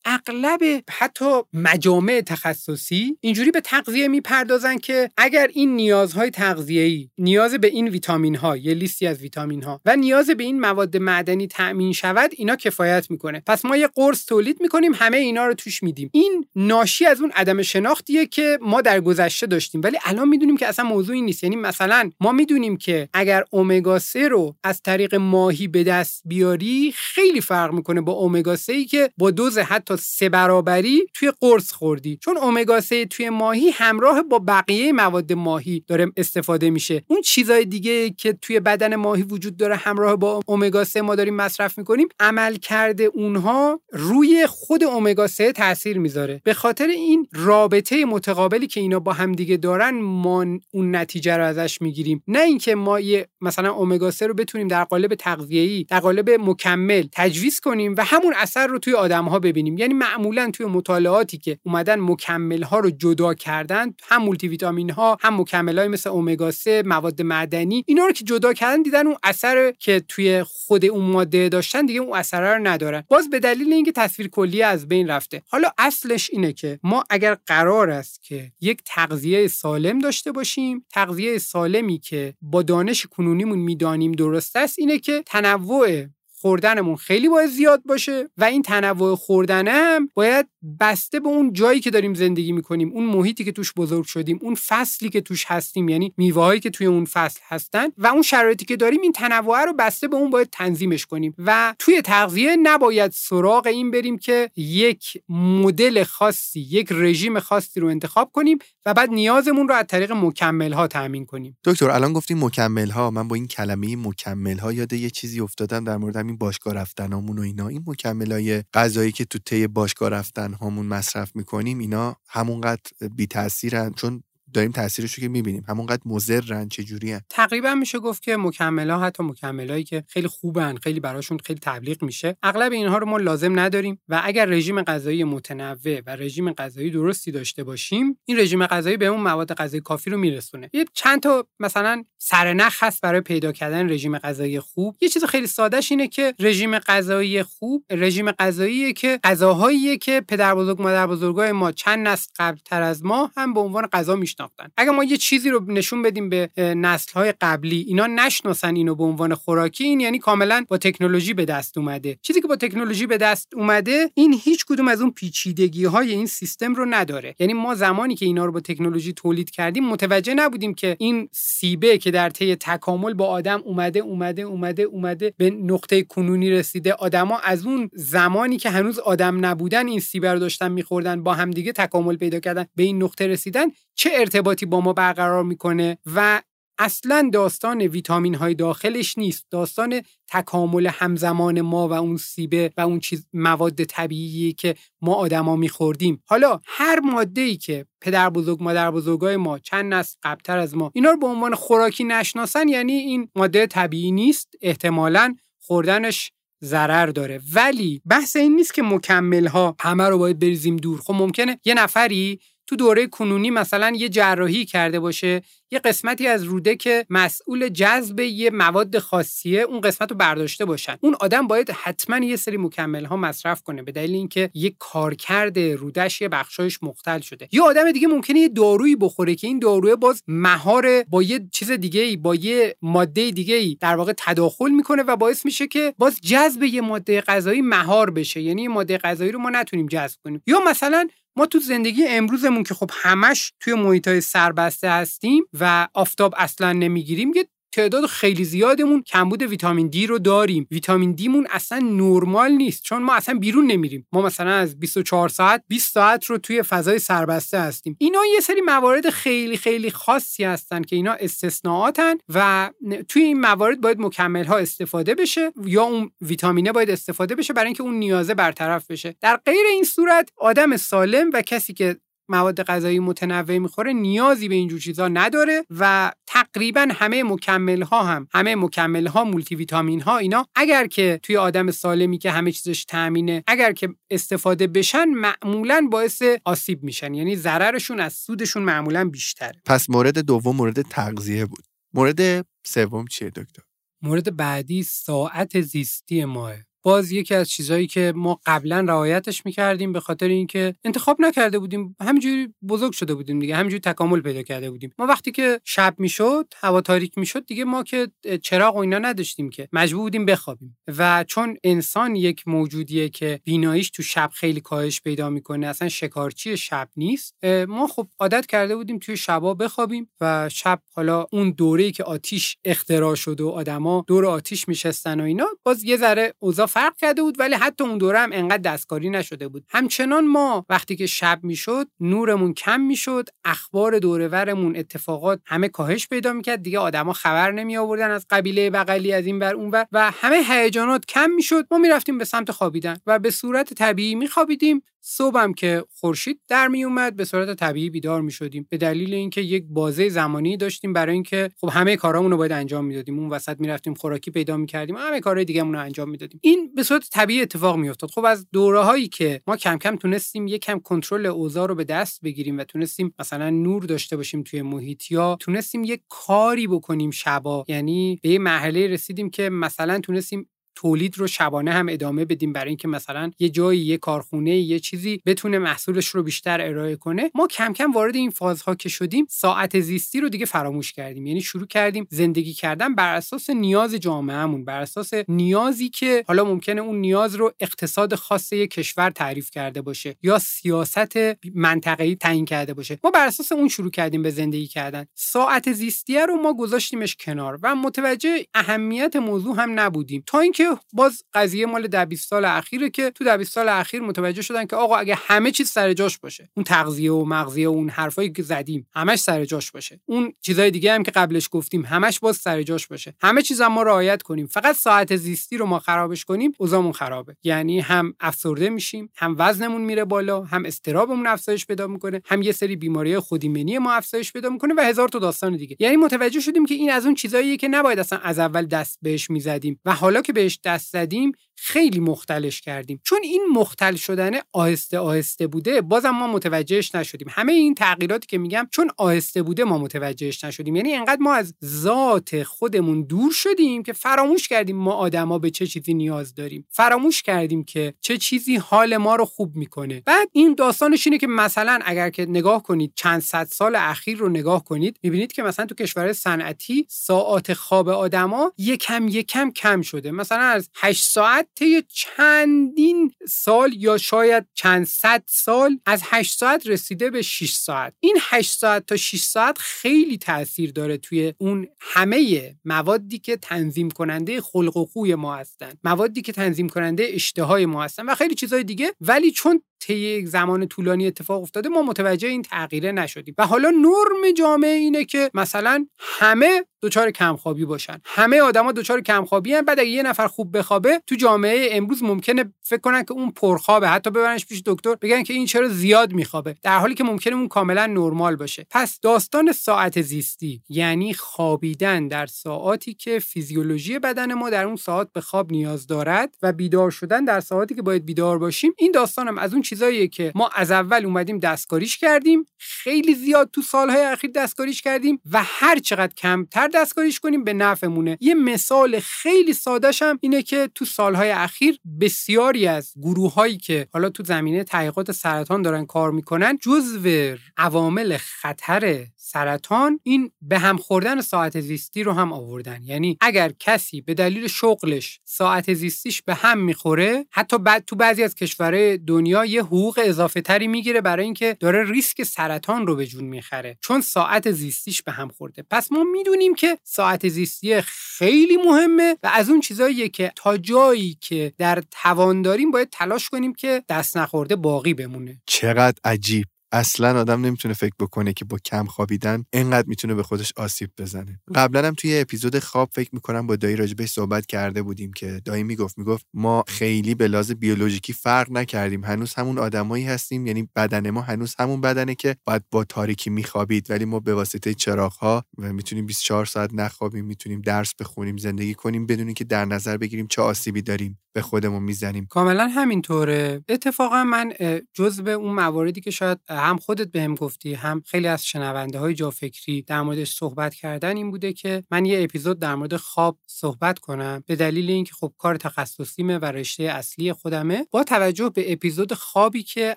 [0.06, 7.66] اغلب حتی مجامع تخصصی اینجوری به تغذیه می‌پردازن که اگر این نیازهای تغذیه‌ای نیاز به
[7.66, 11.92] این ویتامین ها یه لیستی از ویتامین ها و نیاز به این مواد معدنی تأمین
[11.92, 13.42] شود اینا کفایت می‌کنه.
[13.46, 16.10] پس ما یه قرص تولید می‌کنیم همه اینا رو توش میدیم.
[16.12, 20.66] این ناشی از اون عدم شناختیه که ما در گذشته داشتیم ولی الان می‌دونیم که
[20.66, 21.44] اصلا موضوعی نیست.
[21.44, 26.92] یعنی مثلا ما می‌دونیم که اگر امگا 3 رو از طریق ماهی به دست بیاری
[26.96, 32.16] خیلی فرق می‌کنه با امگا 3 که با دوز حتی سه برابری توی قرص خوردی.
[32.16, 37.02] چون امگا 3 توی ماهی همراه با بقیه مواد ماهی داره استفاده میشه.
[37.06, 41.34] اون چیزای دیگه که توی بدن ماهی وجود داره همراه با امگا 3 ما داریم
[41.34, 46.40] مصرف می‌کنیم عمل کرده اونها روی خود امگا 3 تاثیر می‌ذاره.
[46.44, 51.44] به خاطر این رابطه متقابلی که اینا با هم دیگه دارن ما اون نتیجه رو
[51.44, 52.22] ازش می‌گیریم.
[52.28, 57.04] نه اینکه ما یه مثلا امگا 3 رو بتونیم در قالب تغذیه‌ای در قالب مکمل
[57.12, 59.76] تجویز کنیم و همون اثر رو توی آدم ها ببینیم.
[59.86, 65.16] یعنی معمولا توی مطالعاتی که اومدن مکمل ها رو جدا کردن هم مولتی ویتامین ها
[65.20, 69.16] هم مکمل های مثل امگا 3 مواد معدنی اینا رو که جدا کردن دیدن اون
[69.22, 73.04] اثر که توی خود اون ماده داشتن دیگه اون اثر رو ندارن.
[73.08, 75.42] باز به دلیل اینکه تصویر کلی از بین رفته.
[75.48, 81.38] حالا اصلش اینه که ما اگر قرار است که یک تغذیه سالم داشته باشیم تغذیه
[81.38, 86.06] سالمی که با دانش کنونیمون می‌دانیم درست است اینه که تنوع
[86.40, 90.46] خوردنمون خیلی باید زیاد باشه و این تنوع خوردن هم باید
[90.80, 94.54] بسته به اون جایی که داریم زندگی می‌کنیم اون محیطی که توش بزرگ شدیم اون
[94.54, 98.76] فصلی که توش هستیم یعنی میوههایی که توی اون فصل هستن و اون شرایطی که
[98.76, 101.34] داریم این تنوع رو بسته به اون باید تنظیمش کنیم.
[101.38, 107.88] و توی تغذیه نباید سراغ این بریم که یک مدل خاصی یک رژیم خاصی رو
[107.88, 111.58] انتخاب کنیم و بعد نیازمون رو از طریق مکمل ها تامین کنیم.
[111.64, 115.84] دکتر الان گفتیم مکمل ها من با این کلمه مکمل ها یاد یه چیزی افتادم
[115.84, 120.08] در مورد همین باشگاه رفتنامون و اینا این مکمل های غذایی که تو طی باشگاه
[120.08, 122.82] رفتن هامون مصرف می‌کنیم اینا همونقدر
[123.16, 125.64] بی تاثیرن چون داریم تاثیرش رو که می‌بینیم.
[125.68, 131.00] همونقدر مضرن چه جوری تقریبا میشه گفت که مکملا حتی مکملایی که خیلی خوبن خیلی
[131.00, 136.00] براشون خیلی تبلیغ میشه اغلب اینها رو ما لازم نداریم و اگر رژیم غذایی متنوع
[136.06, 140.18] و رژیم غذایی درستی داشته باشیم این رژیم غذایی به اون مواد غذایی کافی رو
[140.18, 140.70] میرسونه.
[140.72, 144.96] یه چند تا مثلا سرنخ هست برای پیدا کردن رژیم غذایی خوب.
[145.00, 150.54] یه چیز خیلی سادهش اینه که رژیم غذایی خوب رژیم غذاییه که غذاهایی که پدر
[150.54, 154.90] بزرگ مادر بزرگای ما چند نسل قبلتر از ما هم به عنوان غذا میشناختن اگر
[154.90, 159.34] ما یه چیزی رو نشون بدیم به نسل های قبلی اینا نشناسن اینو به عنوان
[159.34, 162.18] خوراکی این یعنی کاملا با تکنولوژی به دست اومده.
[162.22, 166.26] چیزی که با تکنولوژی به دست اومده این هیچ کدوم از اون پیچیدگی های این
[166.26, 167.34] سیستم رو نداره.
[167.38, 171.98] یعنی ما زمانی که اینا رو با تکنولوژی تولید کردیم متوجه نبودیم که این سیبه
[171.98, 177.38] که در طی تکامل با آدم اومده اومده اومده اومده به نقطه کنونی رسیده آدما
[177.38, 182.16] از اون زمانی که هنوز آدم نبودن این سیبه رو داشتن میخوردن با همدیگه تکامل
[182.16, 183.66] پیدا کردن به این نقطه رسیدن
[183.96, 186.42] چه ارتباطی با ما برقرار می‌کنه و
[186.78, 189.46] اصلا داستان ویتامین های داخلش نیست.
[189.50, 195.56] داستان تکامل همزمان ما و اون سیبه و اون چیز مواد طبیعی که ما آدما
[195.56, 196.22] میخوردیم.
[196.26, 200.90] حالا هر ماده ای که پدر بزرگ مادر بزرگای ما چند نسل قبلتر از ما
[200.94, 204.54] اینا رو به عنوان خوراکی نشناسن یعنی این ماده طبیعی نیست.
[204.62, 206.32] احتمالا خوردنش
[206.64, 207.40] ضرر داره.
[207.54, 211.00] ولی بحث این نیست که مکمل ها همه رو باید بریزیم دور.
[211.00, 216.44] خب ممکنه یه نفری تو دوره کنونی مثلا یه جراحی کرده باشه یه قسمتی از
[216.44, 220.96] روده که مسئول جذب یه مواد خاصیه اون قسمت رو برداشته باشن.
[221.00, 225.58] اون آدم باید حتما یه سری مکمل ها مصرف کنه به دلیل اینکه یه کارکرد
[225.58, 227.48] رودش یه بخشایش مختل شده.
[227.52, 231.70] یه آدم دیگه ممکنه یه دارویی بخوره که این داروی باز مهار با یه چیز
[231.70, 235.94] دیگه ای با یه ماده دیگه ای در واقع تداخل می‌کنه و باعث میشه که
[235.98, 238.40] باز جذب یه ماده غذایی مهار بشه.
[238.40, 240.42] یعنی ماده غذایی رو ما نتونیم جذب کنیم.
[240.46, 245.88] یا مثلا ما تو زندگی امروزمون که خب همش توی محیط های سربسته هستیم و
[245.94, 250.66] آفتاب اصلا نمی‌گیریم یه تعداد خیلی زیادمون کمبود ویتامین دی رو داریم.
[250.70, 254.06] ویتامین دی مون اصلا نرمال نیست چون ما اصلا بیرون نمیریم.
[254.12, 257.96] ما مثلا از 24 ساعت 20 ساعت رو توی فضای سربسته هستیم.
[258.00, 262.70] اینا یه سری موارد خیلی خیلی خاصی هستن که اینا استثناءاتن و
[263.08, 267.66] توی این موارد باید مکمل ها استفاده بشه یا اون ویتامینه باید استفاده بشه برای
[267.66, 269.16] اینکه اون نیازه برطرف بشه.
[269.20, 271.96] در غیر این صورت آدم سالم و کسی که
[272.28, 278.28] مواد غذایی متنوع می‌خوره نیازی به اینجور چیزا نداره و تقریبا همه مکمل ها هم
[278.32, 282.84] همه مکمل ها مولتی ویتامین ها اینا اگر که توی آدم سالمی که همه چیزش
[282.84, 287.14] تامینه اگر که استفاده بشن معمولا باعث آسیب میشن.
[287.14, 289.62] یعنی ضررشون از سودشون معمولا بیشتره.
[289.64, 291.64] پس مورد دوم مورد تغذیه بود.
[291.94, 293.62] مورد سوم چیه دکتر؟
[294.02, 296.54] مورد بعدی ساعت زیستی ماه.
[296.86, 301.96] باز یکی از چیزهایی که ما قبلا رعایتش می‌کردیم به خاطر اینکه انتخاب نکرده بودیم
[302.00, 304.92] همینجوری بزرگ شده بودیم دیگه همینجوری تکامل پیدا کرده بودیم.
[304.98, 308.08] ما وقتی که شب می‌شد هوا تاریک می‌شد دیگه ما که
[308.42, 310.78] چراغ و اینا نداشتیم که مجبور بودیم بخوابیم.
[310.98, 316.56] و چون انسان یک موجودیه که بیناییش تو شب خیلی کاهش پیدا می‌کنه اصلا شکارچی
[316.56, 321.92] شب نیست ما خب عادت کرده بودیم توی شبا بخوابیم و شب حالا اون دوره‌ای
[321.92, 326.66] که آتیش اختراع شد و آدما دور آتیش میشستن و اینا باز یه ذره اوضاع
[326.76, 329.64] فرق کرده بود ولی حتی اون دوره هم انقدر دستکاری نشده بود.
[329.68, 336.32] همچنان ما وقتی که شب می‌شد نورمون کم می‌شد اخبار دورورمون اتفاقات همه کاهش پیدا
[336.32, 336.62] می‌کرد.
[336.62, 340.36] دیگه آدما خبر نمی آوردن از قبیله بغلی از این بر اون بر و همه
[340.48, 341.66] هیجانات کم می‌شد.
[341.70, 344.82] ما می‌رفتیم به سمت خوابیدن و به صورت طبیعی میخوابیدیم.
[345.08, 349.40] صبحم که خورشید در می اومد به صورت طبیعی بیدار می شدیم به دلیل اینکه
[349.40, 353.18] یک بازه زمانی داشتیم برای اینکه خب همه کارامون رو باید انجام می‌دادیم.
[353.18, 354.96] اون وسط می‌رفتیم خوراکی پیدا می‌کردیم.
[354.96, 356.40] همه کارهای دیگه رو انجام می‌دادیم.
[356.42, 358.10] این به صورت طبیعی اتفاق میافتاد.
[358.10, 361.84] خب از دوره هایی که ما کم کم تونستیم یک کم کنترل اوضاع رو به
[361.84, 367.10] دست بگیریم و تونستیم مثلا نور داشته باشیم توی محیط یا تونستیم یک کاری بکنیم
[367.10, 372.52] شبا یعنی به یه مرحله رسیدیم که مثلا تونستیم تولید رو شبانه هم ادامه بدیم
[372.52, 377.30] برای اینکه مثلا یه جایی یه کارخونه یه چیزی بتونه محصولش رو بیشتر ارائه کنه.
[377.34, 381.26] ما کم کم وارد این فازها که شدیم ساعت زیستی رو دیگه فراموش کردیم.
[381.26, 386.80] یعنی شروع کردیم زندگی کردن بر اساس نیاز جامعهمون بر اساس نیازی که حالا ممکنه
[386.80, 391.18] اون نیاز رو اقتصاد خاص یک کشور تعریف کرده باشه یا سیاست
[391.54, 392.98] منطقه‌ای تعیین کرده باشه.
[393.04, 395.06] ما بر اساس اون شروع کردیم به زندگی کردن.
[395.14, 400.22] ساعت زیستی رو ما گذاشتیمش کنار و متوجه اهمیت موضوع هم نبودیم.
[400.26, 404.00] تا اینکه باز قضیه مال ده 20 سال اخیره که تو ده 20 سال اخیر
[404.00, 407.72] متوجه شدن که آقا اگه همه چیز سر جاش باشه اون تغذیه و مغزیه و
[407.72, 410.00] اون حرفایی که زدیم همش سر جاش باشه.
[410.06, 413.14] اون چیزای دیگه هم که قبلش گفتیم همش باز سر جاش باشه.
[413.22, 414.46] همه چیز هم ما رعایت کنیم.
[414.46, 417.36] فقط ساعت زیستی رو ما خرابش کنیم اوضاعمون خرابه.
[417.44, 422.52] یعنی هم افسرده میشیم هم وزنمون میره بالا هم استرابمون افزایش پیدا می‌کنه هم یه
[422.52, 425.76] سری بیماری خودیمنی ما افزایش پیدا می‌کنه و هزار تا داستان دیگه.
[425.80, 429.30] یعنی متوجه شدیم که این از اون چیزاییه که نباید اصلا از اول دست بهش
[429.30, 433.00] می‌زدیم و حالا که بهش دست زدیم خیلی مختلش کردیم.
[433.04, 437.28] چون این مختل شدن آهسته آهسته بوده بازم ما متوجهش نشدیم.
[437.30, 440.76] همه این تغییراتی که میگم چون آهسته بوده ما متوجهش نشدیم.
[440.76, 445.66] یعنی انقدر ما از ذات خودمون دور شدیم که فراموش کردیم ما آدما به چه
[445.66, 446.66] چیزی نیاز داریم.
[446.70, 450.02] فراموش کردیم که چه چیزی حال ما رو خوب می‌کنه.
[450.06, 454.28] بعد این داستانش اینه که مثلا اگر که نگاه کنید چند صد سال اخیر رو
[454.28, 460.10] نگاه کنید می‌بینید که مثلا تو کشور صنعتی ساعات خواب آدما یکم یکم کم شده.
[460.10, 466.66] مثلا از 8 ساعت طی چندین سال یا شاید چند صد سال از 8 ساعت
[466.66, 467.94] رسیده به 6 ساعت.
[468.00, 473.90] این 8 ساعت تا 6 ساعت خیلی تاثیر داره توی اون همه موادی که تنظیم
[473.90, 478.34] کننده خلق و خوی ما هستن موادی که تنظیم کننده اشتهای ما هستن و خیلی
[478.34, 478.94] چیزهای دیگه.
[479.00, 483.34] ولی چون طی یک زمان طولانی اتفاق افتاده ما متوجه این تغییره نشدیم.
[483.38, 488.00] و حالا نرم جامعه اینه که مثلا همه دچار کمخوابی باشن.
[488.04, 492.52] همه آدما دچار کمخوابی ان بعد اگه یه نفر خوب بخوابه تو جامعه امروز ممکنه
[492.62, 493.88] فکر کنن که اون پرخوابه.
[493.88, 496.54] حتی ببرنش پیش دکتر بگن که این چرا زیاد میخوابه.
[496.62, 498.66] در حالی که ممکنه اون کاملا نرمال باشه.
[498.70, 505.12] پس داستان ساعت زیستی یعنی خوابیدن در ساعاتی که فیزیولوژی بدن ما در اون ساعت
[505.12, 509.38] به خواب نیاز دارد و بیدار شدن در ساعاتی که باید بیدار باشیم این داستانم
[509.38, 514.30] از اون چیزاییه که ما از اول اومدیم دستکاریش کردیم خیلی زیاد تو سالهای اخیر
[514.30, 518.18] دستکاریش کردیم و هر چقدر کمتر دستکاریش کنیم به نفعمونه.
[518.20, 523.88] یه مثال خیلی سادهش هم اینه که تو سالهای اخیر بسیاری از گروه هایی که
[523.92, 530.76] حالا تو زمینه تحقیقات سرطان دارن کار می‌کنن جزو عوامل خطر سرطان این به هم
[530.76, 532.82] خوردن ساعت زیستی رو هم آوردن.
[532.82, 538.22] یعنی اگر کسی به دلیل شغلش ساعت زیستیش به هم می‌خوره حتی بعد تو بعضی
[538.22, 543.06] از کشورهای دنیا یه حقوق اضافه تری می‌گیره برای اینکه داره ریسک سرطان رو به
[543.06, 545.64] جون می‌خره چون ساعت زیستیش به هم خورده.
[545.70, 551.18] پس ما می‌دونیم که ساعت زیستی خیلی مهمه و از اون چیزاییه که تا جایی
[551.20, 555.42] که در توان داریم باید تلاش کنیم که دست نخورده باقی بمونه.
[555.46, 556.46] چقدر عجیب.
[556.72, 561.40] اصلا آدم نمی‌تونه فکر بکنه که با کم خوابیدن اینقدر می‌تونه به خودش آسیب بزنه.
[561.54, 565.62] قبلا هم توی اپیزود خواب فکر می‌کنم با دایی راجبش صحبت کرده بودیم که دایی
[565.62, 569.04] می‌گفت می‌گفت ما خیلی به لحاظ بیولوژیکی فرق نکردیم.
[569.04, 573.90] هنوز همون آدمایی هستیم یعنی بدن ما هنوز همون بدنه که باید با تاریکی میخوابید.
[573.90, 578.74] ولی ما به واسطه چراغ ها و می‌تونیم 24 ساعت نخوابیم می‌تونیم درس بخونیم زندگی
[578.74, 582.26] کنیم بدون که در نظر بگیریم چه آسیبی داریم به خودمون می‌زنیم.
[582.30, 583.64] کاملا همینطوره.
[583.68, 584.52] اتفاقا من
[584.94, 589.82] جزء اون مواردی که شاید هم خودت بهم گفتی هم خیلی از شنونده های جافکری
[589.82, 594.44] در موردش صحبت کردن این بوده که من یه اپیزود در مورد خواب صحبت کنم.
[594.46, 597.86] به دلیل اینکه خب کار تخصصیمه و رشته اصلی خودمه.
[597.90, 599.96] با توجه به اپیزود خوابی که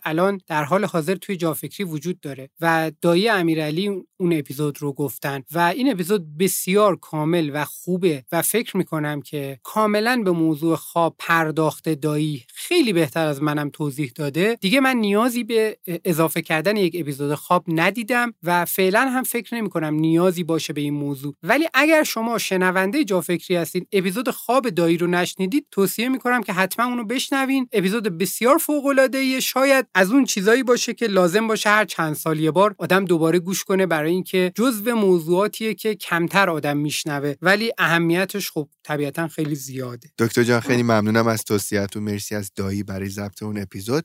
[0.03, 5.43] الان در حال حاضر توی جافکری وجود داره و دایی امیرعلی اون اپیزود رو گفتن
[5.51, 11.15] و این اپیزود بسیار کامل و خوبه و فکر می‌کنم که کاملا به موضوع خواب
[11.19, 14.57] پرداخت دایی خیلی بهتر از منم توضیح داده.
[14.61, 19.69] دیگه من نیازی به اضافه کردن یک اپیزود خواب ندیدم و فعلا هم فکر نمی
[19.69, 21.35] کنم نیازی باشه به این موضوع.
[21.43, 26.43] ولی اگر شما شنونده جا فکری هستین اپیزود خواب دایی رو نشنیدید توصیه می کنم
[26.43, 27.67] که حتما اونو بشنوین.
[27.71, 32.39] اپیزود بسیار فوق العاده شاید از اون چیزایی باشه که لازم باشه هر چند سال
[32.39, 37.33] یه بار آدم دوباره گوش کنه برای اینکه جزو موضوعاتیه که کمتر آدم میشنوه.
[37.41, 40.09] ولی اهمیتش خب طبیعتا خیلی زیاده.
[40.19, 42.03] دکتر جان خیلی ممنونم از توصیهتون.
[42.03, 44.03] مرسی از دایی برای ضبط اون اپیزود.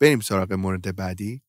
[0.00, 1.45] بریم سراغ مورد بعدی.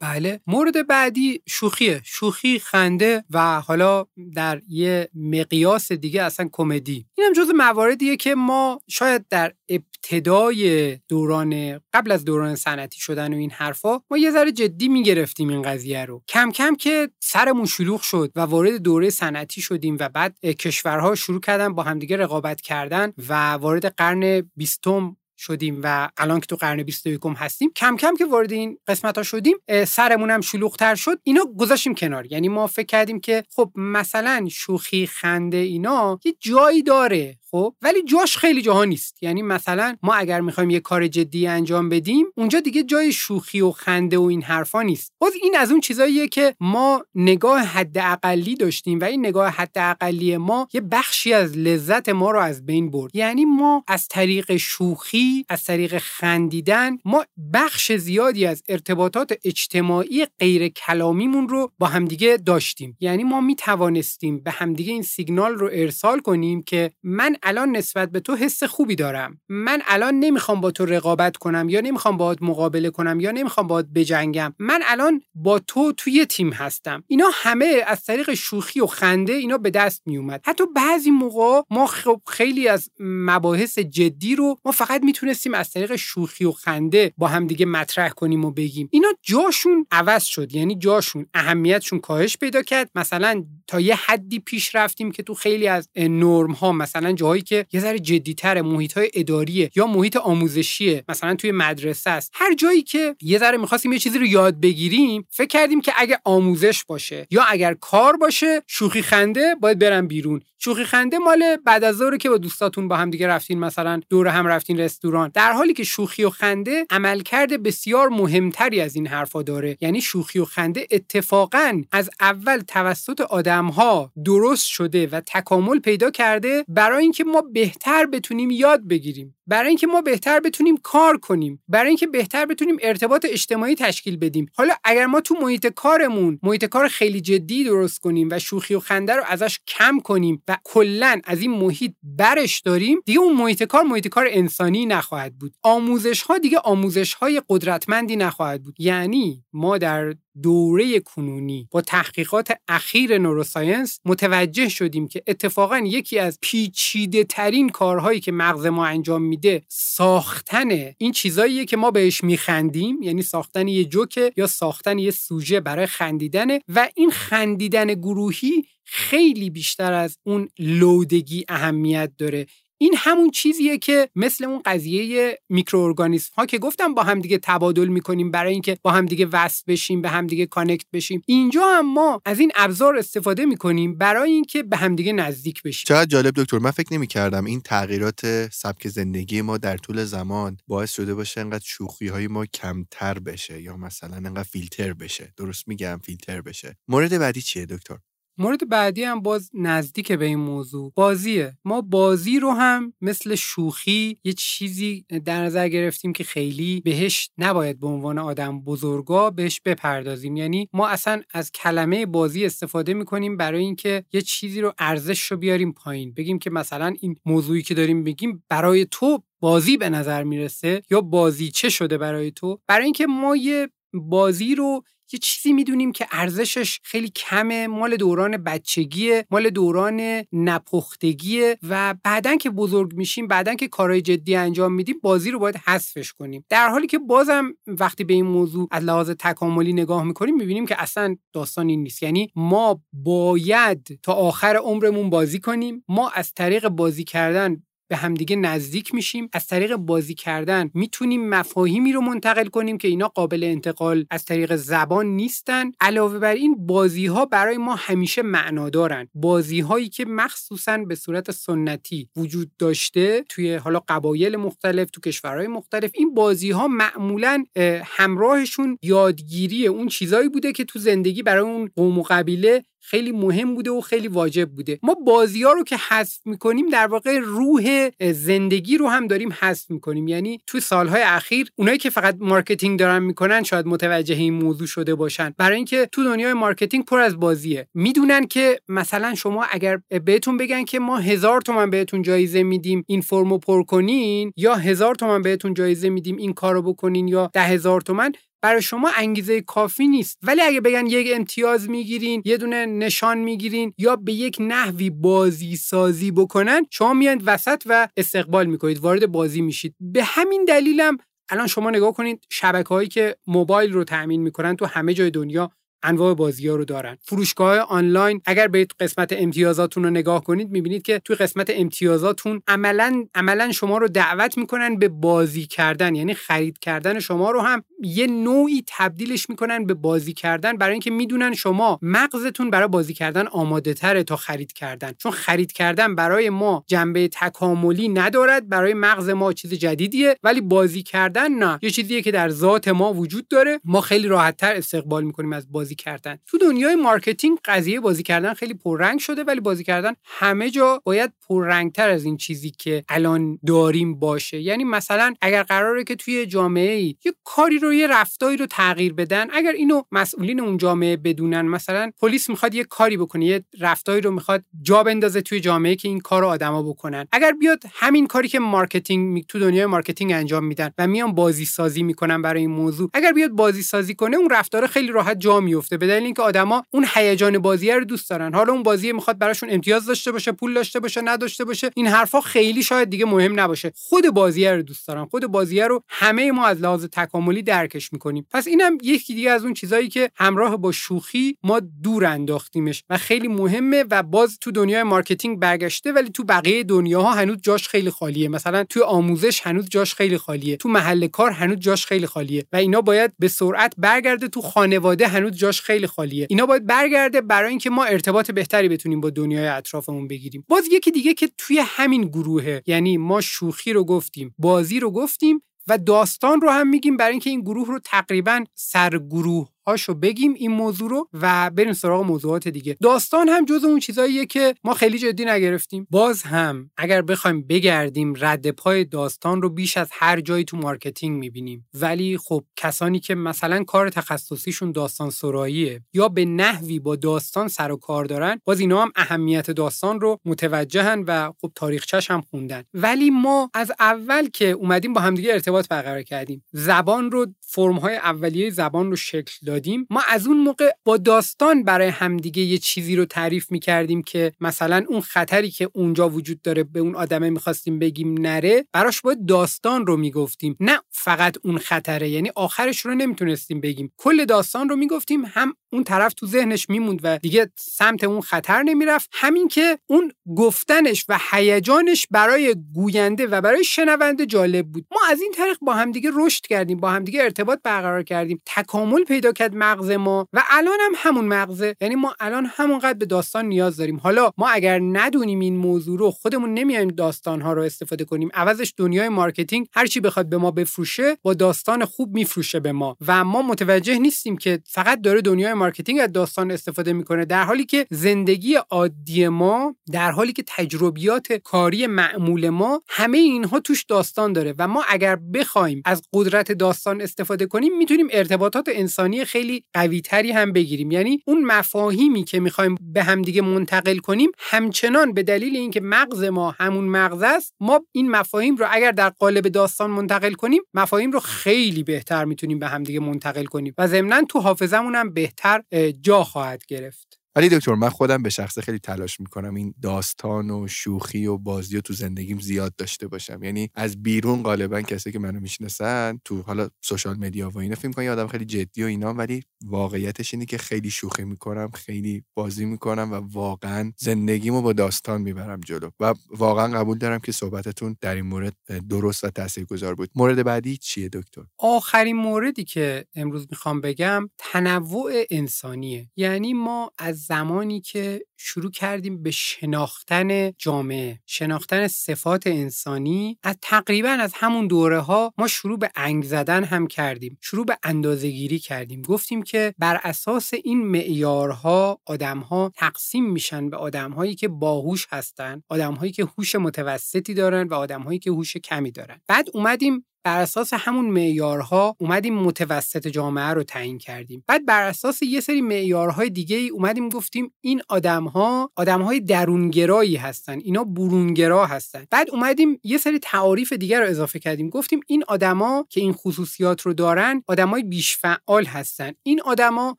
[0.00, 0.40] بله.
[0.46, 2.00] مورد بعدی شوخیه.
[2.04, 7.06] شوخی خنده و حالا در یه مقیاس دیگه اصلا کمدی.
[7.18, 13.36] اینم جز مواردیه که ما شاید در ابتدای دوران قبل از دوران صنعتی شدن و
[13.36, 16.22] این حرفا ما یه ذره جدی می‌گرفتیم این قضیه رو.
[16.28, 21.40] کم کم که سرمون شلوغ شد و وارد دوره صنعتی شدیم و بعد کشورها شروع
[21.40, 26.82] کردن با همدیگه رقابت کردن و وارد قرن بیستم شدیم و الان که تو قرن
[26.82, 31.20] 21 هستیم کم کم که وارد این قسمت ها شدیم سرمون هم شلوغتر شد.
[31.22, 32.32] اینا گذاشتیم کنار.
[32.32, 38.02] یعنی ما فکر کردیم که خب مثلا شوخی خنده اینا یه جایی داره خب؟ ولی
[38.02, 39.22] جاش خیلی جاها نیست.
[39.22, 43.70] یعنی مثلا ما اگر می‌خوایم یه کار جدی انجام بدیم اونجا دیگه جای شوخی و
[43.70, 45.12] خنده و این حرفا نیست.
[45.18, 50.68] باز این از اون چیزاییه که ما نگاه حداقلی داشتیم و این نگاه حداقلی ما
[50.72, 53.16] یه بخشی از لذت ما رو از بین برد.
[53.16, 60.68] یعنی ما از طریق شوخی از طریق خندیدن ما بخش زیادی از ارتباطات اجتماعی غیر
[60.68, 62.96] کلامیمون رو با همدیگه داشتیم.
[63.00, 68.10] یعنی ما می توانستیم به همدیگه این سیگنال رو ارسال کنیم که من الان نسبت
[68.10, 69.40] به تو حس خوبی دارم.
[69.48, 73.86] من الان نمی‌خوام با تو رقابت کنم یا نمی‌خوام باهات مقابله کنم یا نمی‌خوام باهات
[73.94, 74.54] بجنگم.
[74.58, 77.04] من الان با تو توی تیم هستم.
[77.06, 81.86] اینا همه از طریق شوخی و خنده اینا به دست میومد حتی بعضی موقع ما
[81.86, 87.28] خب خیلی از مباحث جدی رو ما فقط می‌تونستیم از طریق شوخی و خنده با
[87.28, 88.88] هم دیگه مطرح کنیم و بگیم.
[88.92, 90.54] اینا جاشون عوض شد.
[90.54, 92.90] یعنی جاشون اهمیتشون کاهش پیدا کرد.
[92.94, 97.66] مثلا تا یه حدی پیش رفتیم که تو خیلی از نرم ها مثلا جاهایی که
[97.72, 102.30] یه ذره جدیتر محیط های اداریه یا محیط آموزشیه مثلا توی مدرسه است.
[102.34, 106.18] هر جایی که یه ذره می‌خواستیم یه چیزی رو یاد بگیریم فکر کردیم که اگه
[106.24, 110.40] آموزش باشه یا اگر کار باشه شوخی خنده باید برم بیرون.
[110.58, 114.28] شوخی خنده مال بعد از ظهر که با دوستاتون با هم دیگه رفتین مثلا دور
[114.28, 115.30] هم رفتین رستوران.
[115.34, 119.76] در حالی که شوخی و خنده عملکرد بسیار مهمتری از این حرفا داره.
[119.80, 126.64] یعنی شوخی و خنده اتفاقا از اول توسط آدمها درست شده و تکامل پیدا کرده
[126.68, 129.34] برای اینکه ما بهتر بتونیم یاد بگیریم.
[129.50, 134.46] برای اینکه ما بهتر بتونیم کار کنیم برای اینکه بهتر بتونیم ارتباط اجتماعی تشکیل بدیم.
[134.56, 138.80] حالا اگر ما تو محیط کارمون محیط کار خیلی جدی درست کنیم و شوخی و
[138.80, 143.62] خنده رو ازش کم کنیم و کلا از این محیط برش داریم دیگه اون محیط
[143.62, 145.54] کار محیط کار انسانی نخواهد بود.
[145.62, 148.74] آموزش ها دیگه آموزش های قدرتمندی نخواهد بود.
[148.78, 156.38] یعنی ما در دوره کنونی با تحقیقات اخیر نوروساینس متوجه شدیم که اتفاقا یکی از
[156.42, 163.02] پیچیده ترین کارهایی که مغز ما انجام میده ساختن این چیزاییه که ما بهش میخندیم
[163.02, 169.50] یعنی ساختن یه جوکه یا ساختن یه سوژه برای خندیدنه و این خندیدن گروهی خیلی
[169.50, 172.46] بیشتر از اون لودگی اهمیت داره.
[172.82, 177.86] این همون چیزیه که مثل اون قضیه میکروارگانیسم ها که گفتم با هم دیگه تبادل
[177.88, 181.22] می‌کنیم برای اینکه با هم دیگه وصل بشیم به هم دیگه کانکت بشیم.
[181.26, 185.84] اینجا هم ما از این ابزار استفاده می‌کنیم برای اینکه به هم دیگه نزدیک بشیم.
[185.86, 190.92] چقدر جالب دکتر من فکر نمی‌کردم این تغییرات سبک زندگی ما در طول زمان باعث
[190.92, 195.32] شده باشه انقدر شوخی های ما کمتر بشه یا مثلا انقدر فیلتر بشه.
[195.36, 196.76] درست میگم فیلتر بشه.
[196.88, 197.96] مورد بعدی چیه دکتر؟
[198.40, 201.58] مورد بعدی هم باز نزدیک به این موضوع بازیه.
[201.64, 207.80] ما بازی رو هم مثل شوخی یه چیزی در نظر گرفتیم که خیلی بهش نباید
[207.80, 210.36] به عنوان آدم بزرگا بهش بپردازیم.
[210.36, 215.36] یعنی ما اصلا از کلمه بازی استفاده می‌کنیم برای اینکه یه چیزی رو ارزش رو
[215.36, 216.14] بیاریم پایین.
[216.14, 221.00] بگیم که مثلا این موضوعی که داریم بگیم برای تو بازی به نظر می‌رسه یا
[221.00, 226.06] بازی چه شده برای تو؟ برای اینکه ما یه بازی رو یه چیزی می‌دونیم که
[226.10, 233.54] ارزشش خیلی کمه مال دوران بچگیه مال دوران نپختگیه و بعدا که بزرگ میشیم بعدا
[233.54, 236.44] که کارهای جدی انجام میدیم بازی رو باید حذفش کنیم.
[236.48, 240.82] در حالی که بازم وقتی به این موضوع از لحاظ تکاملی نگاه می‌کنیم می‌بینیم که
[240.82, 242.02] اصلا داستان این نیست.
[242.02, 248.36] یعنی ما باید تا آخر عمرمون بازی کنیم ما از طریق بازی کردن به همدیگه
[248.36, 249.28] نزدیک میشیم.
[249.32, 254.56] از طریق بازی کردن می‌تونیم مفاهیمی رو منتقل کنیم که اینا قابل انتقال از طریق
[254.56, 255.70] زبان نیستن.
[255.80, 260.94] علاوه بر این بازی ها برای ما همیشه معنا دارن بازی هایی که مخصوصا به
[260.94, 267.44] صورت سنتی وجود داشته توی حالا قبایل مختلف تو کشورهای مختلف این بازی ها معمولا
[267.84, 273.54] همراهشون یادگیری اون چیزایی بوده که تو زندگی برای اون قوم و قبیله خیلی مهم
[273.54, 274.78] بوده و خیلی واجب بوده.
[274.82, 279.70] ما بازی ها رو که حذف می‌کنیم در واقع روح زندگی رو هم داریم حذف
[279.70, 280.08] می‌کنیم.
[280.08, 284.94] یعنی تو سالهای اخیر اونایی که فقط مارکتینگ دارن می‌کنن شاید متوجه این موضوع شده
[284.94, 285.34] باشن.
[285.38, 287.68] برای اینکه تو دنیای مارکتینگ پر از بازیه.
[287.74, 293.00] می‌دونن که مثلا شما اگر بهتون بگن که ما هزار تومن بهتون جایزه میدیم این
[293.00, 297.80] فرمو پر کنین یا هزار تومن بهتون جایزه میدیم این کارو بکنین یا ده هزار
[297.80, 298.12] تومن
[298.42, 300.18] برای شما انگیزه کافی نیست.
[300.22, 305.56] ولی اگه بگن یک امتیاز می‌گیرین یه دونه نشان می‌گیرین یا به یک نحوی بازی
[305.56, 309.74] سازی بکنن شما میاند وسط و استقبال می‌کنید وارد بازی میشید.
[309.80, 310.96] به همین دلیلم
[311.28, 315.50] الان شما نگاه کنید شبکه هایی که موبایل رو تأمین می‌کنن تو همه جای دنیا
[315.82, 316.96] انواع بازی ها رو دارن.
[317.02, 323.04] فروشگاه آنلاین اگر به قسمت امتیازاتون رو نگاه کنید می‌بینید که توی قسمت امتیازاتون عملا
[323.14, 325.94] عملا شما رو دعوت می‌کنن به بازی کردن.
[325.94, 330.56] یعنی خرید کردن شما رو هم یه نوعی تبدیلش می‌کنن به بازی کردن.
[330.56, 334.92] برای اینکه می‌دونن شما مغزتون برای بازی کردن آماده تره تا خرید کردن.
[334.98, 338.48] چون خرید کردن برای ما جنبه تکاملی ندارد.
[338.48, 340.16] برای مغز ما چیز جدیدیه.
[340.22, 341.58] ولی بازی کردن نه.
[341.62, 343.60] یه چیزیه که در ذات ما وجود داره.
[343.64, 346.18] ما خیلی راحتتر استقبال می‌کنیم از بازی کردن.
[346.26, 351.12] تو دنیای مارکتینگ قضیه بازی کردن خیلی پررنگ شده ولی بازی کردن همه جا باید
[351.28, 354.40] پررنگتر از این چیزی که الان داریم باشه.
[354.40, 358.92] یعنی مثلا اگر قراره که توی جامعه ای یه کاری رو یه رفتاری رو تغییر
[358.92, 364.00] بدن اگر اینو مسئولین اون جامعه بدونن مثلا پلیس می‌خواد یه کاری بکنه یه رفتاری
[364.00, 367.06] رو می‌خواد جا بندازه توی جامعه که این کار رو آدما بکنن.
[367.12, 371.82] اگر بیاد همین کاری که مارکتینگ تو دنیای مارکتینگ انجام میدن و میان بازی سازی
[371.82, 375.59] می‌کنن برای این موضوع اگر بیاد بازی سازی کنه اون رفتار خیلی راحت جا میفته
[375.68, 378.34] به دلیل اینکه آدما اون هیجان بازی رو دوست دارن.
[378.34, 381.70] حالا اون بازی می‌خواد براشون امتیاز داشته باشه پول داشته باشه نداشته باشه.
[381.76, 383.72] این حرفا خیلی شاید دیگه مهم نباشه.
[383.76, 385.04] خود بازی رو دوست دارن.
[385.04, 388.26] خود بازی رو همه ما از لحاظ تکاملی درکش می‌کنیم.
[388.30, 392.98] پس اینم یکی دیگه از اون چیزایی که همراه با شوخی ما دور انداختیمش و
[392.98, 397.90] خیلی مهمه و باز تو دنیای مارکتینگ برگشته ولی تو بقیه دنیاها هنوز جاش خیلی
[397.90, 398.28] خالیه.
[398.28, 400.56] مثلا تو آموزش هنوز جاش خیلی خالیه.
[400.56, 402.46] تو محل کار هنوز جاش خیلی خالیه.
[402.52, 404.28] و اینا باید به سرعت برگرده.
[404.28, 406.26] تو خانواده هنوز جاش خیلی خالیه.
[406.30, 410.44] اینا باید برگرده برای اینکه ما ارتباط بهتری بتونیم با دنیای اطرافمون بگیریم.
[410.48, 415.42] باز یکی دیگه که توی همین گروهه یعنی ما شوخی رو گفتیم بازی رو گفتیم
[415.68, 420.50] و داستان رو هم میگیم برای اینکه این گروه رو تقریبا سرگروه هاشو بگیم این
[420.50, 422.76] موضوع رو و بریم سراغ موضوعات دیگه.
[422.82, 425.86] داستان هم جز اون چیزاییه که ما خیلی جدی نگرفتیم.
[425.90, 431.18] باز هم اگر بخوایم بگردیم رد پای داستان رو بیش از هر جایی تو مارکتینگ
[431.18, 431.68] می‌بینیم.
[431.74, 437.72] ولی خب کسانی که مثلا کار تخصصیشون داستان سراییه یا به نحوی با داستان سر
[437.72, 442.62] و کار دارن باز اینا هم اهمیت داستان رو متوجهن و خب تاریخچش هم خوندن.
[442.74, 446.44] ولی ما از اول که اومدیم با همدیگه ارتباط برقرار کردیم.
[446.52, 451.62] زبان رو فرم های اولیه زبان رو شکل دادیم ما از اون موقع با داستان
[451.62, 456.64] برای همدیگه یه چیزی رو تعریف می‌کردیم که مثلا اون خطری که اونجا وجود داره
[456.64, 462.08] به اون آدمه می‌خواستیم بگیم نره براش باید داستان رو می‌گفتیم نه فقط اون خطره.
[462.08, 463.92] یعنی آخرش رو نمی‌تونستیم بگیم.
[463.96, 468.62] کل داستان رو می‌گفتیم هم اون طرف تو ذهنش میموند و دیگه سمت اون خطر
[468.62, 474.86] نمی‌رفت همین که اون گفتنش و هیجانش برای گوینده و برای شنونده جالب بود.
[474.92, 478.42] ما از این طریق با همدیگه رشد کردیم با همدیگه ارتباط برقرار کردیم.
[478.46, 480.28] تکامل پیدا کرد مغز ما.
[480.32, 481.74] و الان هم همون مغزه.
[481.80, 483.96] یعنی ما الان همونقدر به داستان نیاز داریم.
[483.96, 488.30] حالا ما اگر ندونیم این موضوع رو خودمون نمیایم داستان ها رو استفاده کنیم.
[488.34, 489.66] عوضش دنیای مارکتینگ.
[489.72, 492.96] هر چی بخواد به ما بفروشه با داستان خوب میفروشه به ما.
[493.06, 497.24] و ما متوجه نیستیم که فقط داره دنیای مارکتینگ از داستان استفاده می‌کنه.
[497.24, 503.60] در حالی که زندگی عادی ما در حالی که تجربیات کاری معمول ما همه اینها
[503.60, 504.54] توش داستان داره.
[504.58, 510.32] و ما اگر بخوایم از قدرت داستان استفاده کنیم می‌تونیم ارتباطات انسانی خیلی قوی تری
[510.32, 510.90] هم بگیریم.
[510.90, 516.50] یعنی اون مفاهیمی که می‌خوایم به همدیگه منتقل کنیم همچنان به دلیل اینکه مغز ما
[516.50, 521.20] همون مغز است ما این مفاهیم رو اگر در قالب داستان منتقل کنیم مفاهیم رو
[521.20, 523.74] خیلی بهتر می‌تونیم به همدیگه منتقل کنیم.
[523.78, 525.62] و ضمنا تو حافظمون هم بهتر
[526.00, 527.19] جا خواهد گرفت.
[527.40, 531.76] ولی دکتر من خودم به شخصه خیلی تلاش می‌کنم این داستان و شوخی و بازی
[531.76, 533.42] و تو زندگیم زیاد داشته باشم.
[533.42, 537.88] یعنی از بیرون غالبا کسی که منو می‌شناسن تو حالا سوشال مدیا و اینا فکر
[537.88, 542.64] می‌کنن آدم خیلی جدی و اینا ولی واقعیتش اینه که خیلی شوخی می‌کنم خیلی بازی
[542.64, 545.90] می‌کنم و واقعا زندگیمو با داستان می‌برم جلو.
[546.00, 548.56] و واقعا قبول دارم که صحبتتون در این مورد
[548.88, 550.10] درست و تاثیرگذار بود.
[550.14, 556.10] مورد بعدی چیه دکتر؟ آخرین موردی که امروز می‌خوام بگم تنوع انسانیه.
[556.16, 563.38] یعنی ما از زمانی که شروع کردیم به شناختن جامعه شناختن صفات انسانی.
[563.42, 567.78] از تقریبا از همون دوره ها ما شروع به انگ زدن هم کردیم شروع به
[567.82, 569.02] اندازه گیری کردیم.
[569.02, 576.12] گفتیم که بر اساس این معیارها آدمها تقسیم میشن به آدمهایی که باهوش هستن آدمهایی
[576.12, 579.20] که هوش متوسطی دارن و آدمهایی که هوش کمی دارن.
[579.26, 584.44] بعد اومدیم بر اساس همون معیارها اومدیم متوسط جامعه رو تعیین کردیم.
[584.46, 587.82] بعد بر اساس یه سری معیارهای دیگه ای اومدیم گفتیم این
[588.30, 592.04] آدمها آدمهای درونگرایی هستن اینا برونگرا هستن.
[592.10, 594.68] بعد اومدیم یه سری تعاریف دیگر رو اضافه کردیم.
[594.68, 599.12] گفتیم این آدما که این خصوصیات رو دارن آدمای بیش فعال هستن.
[599.22, 599.98] این آدما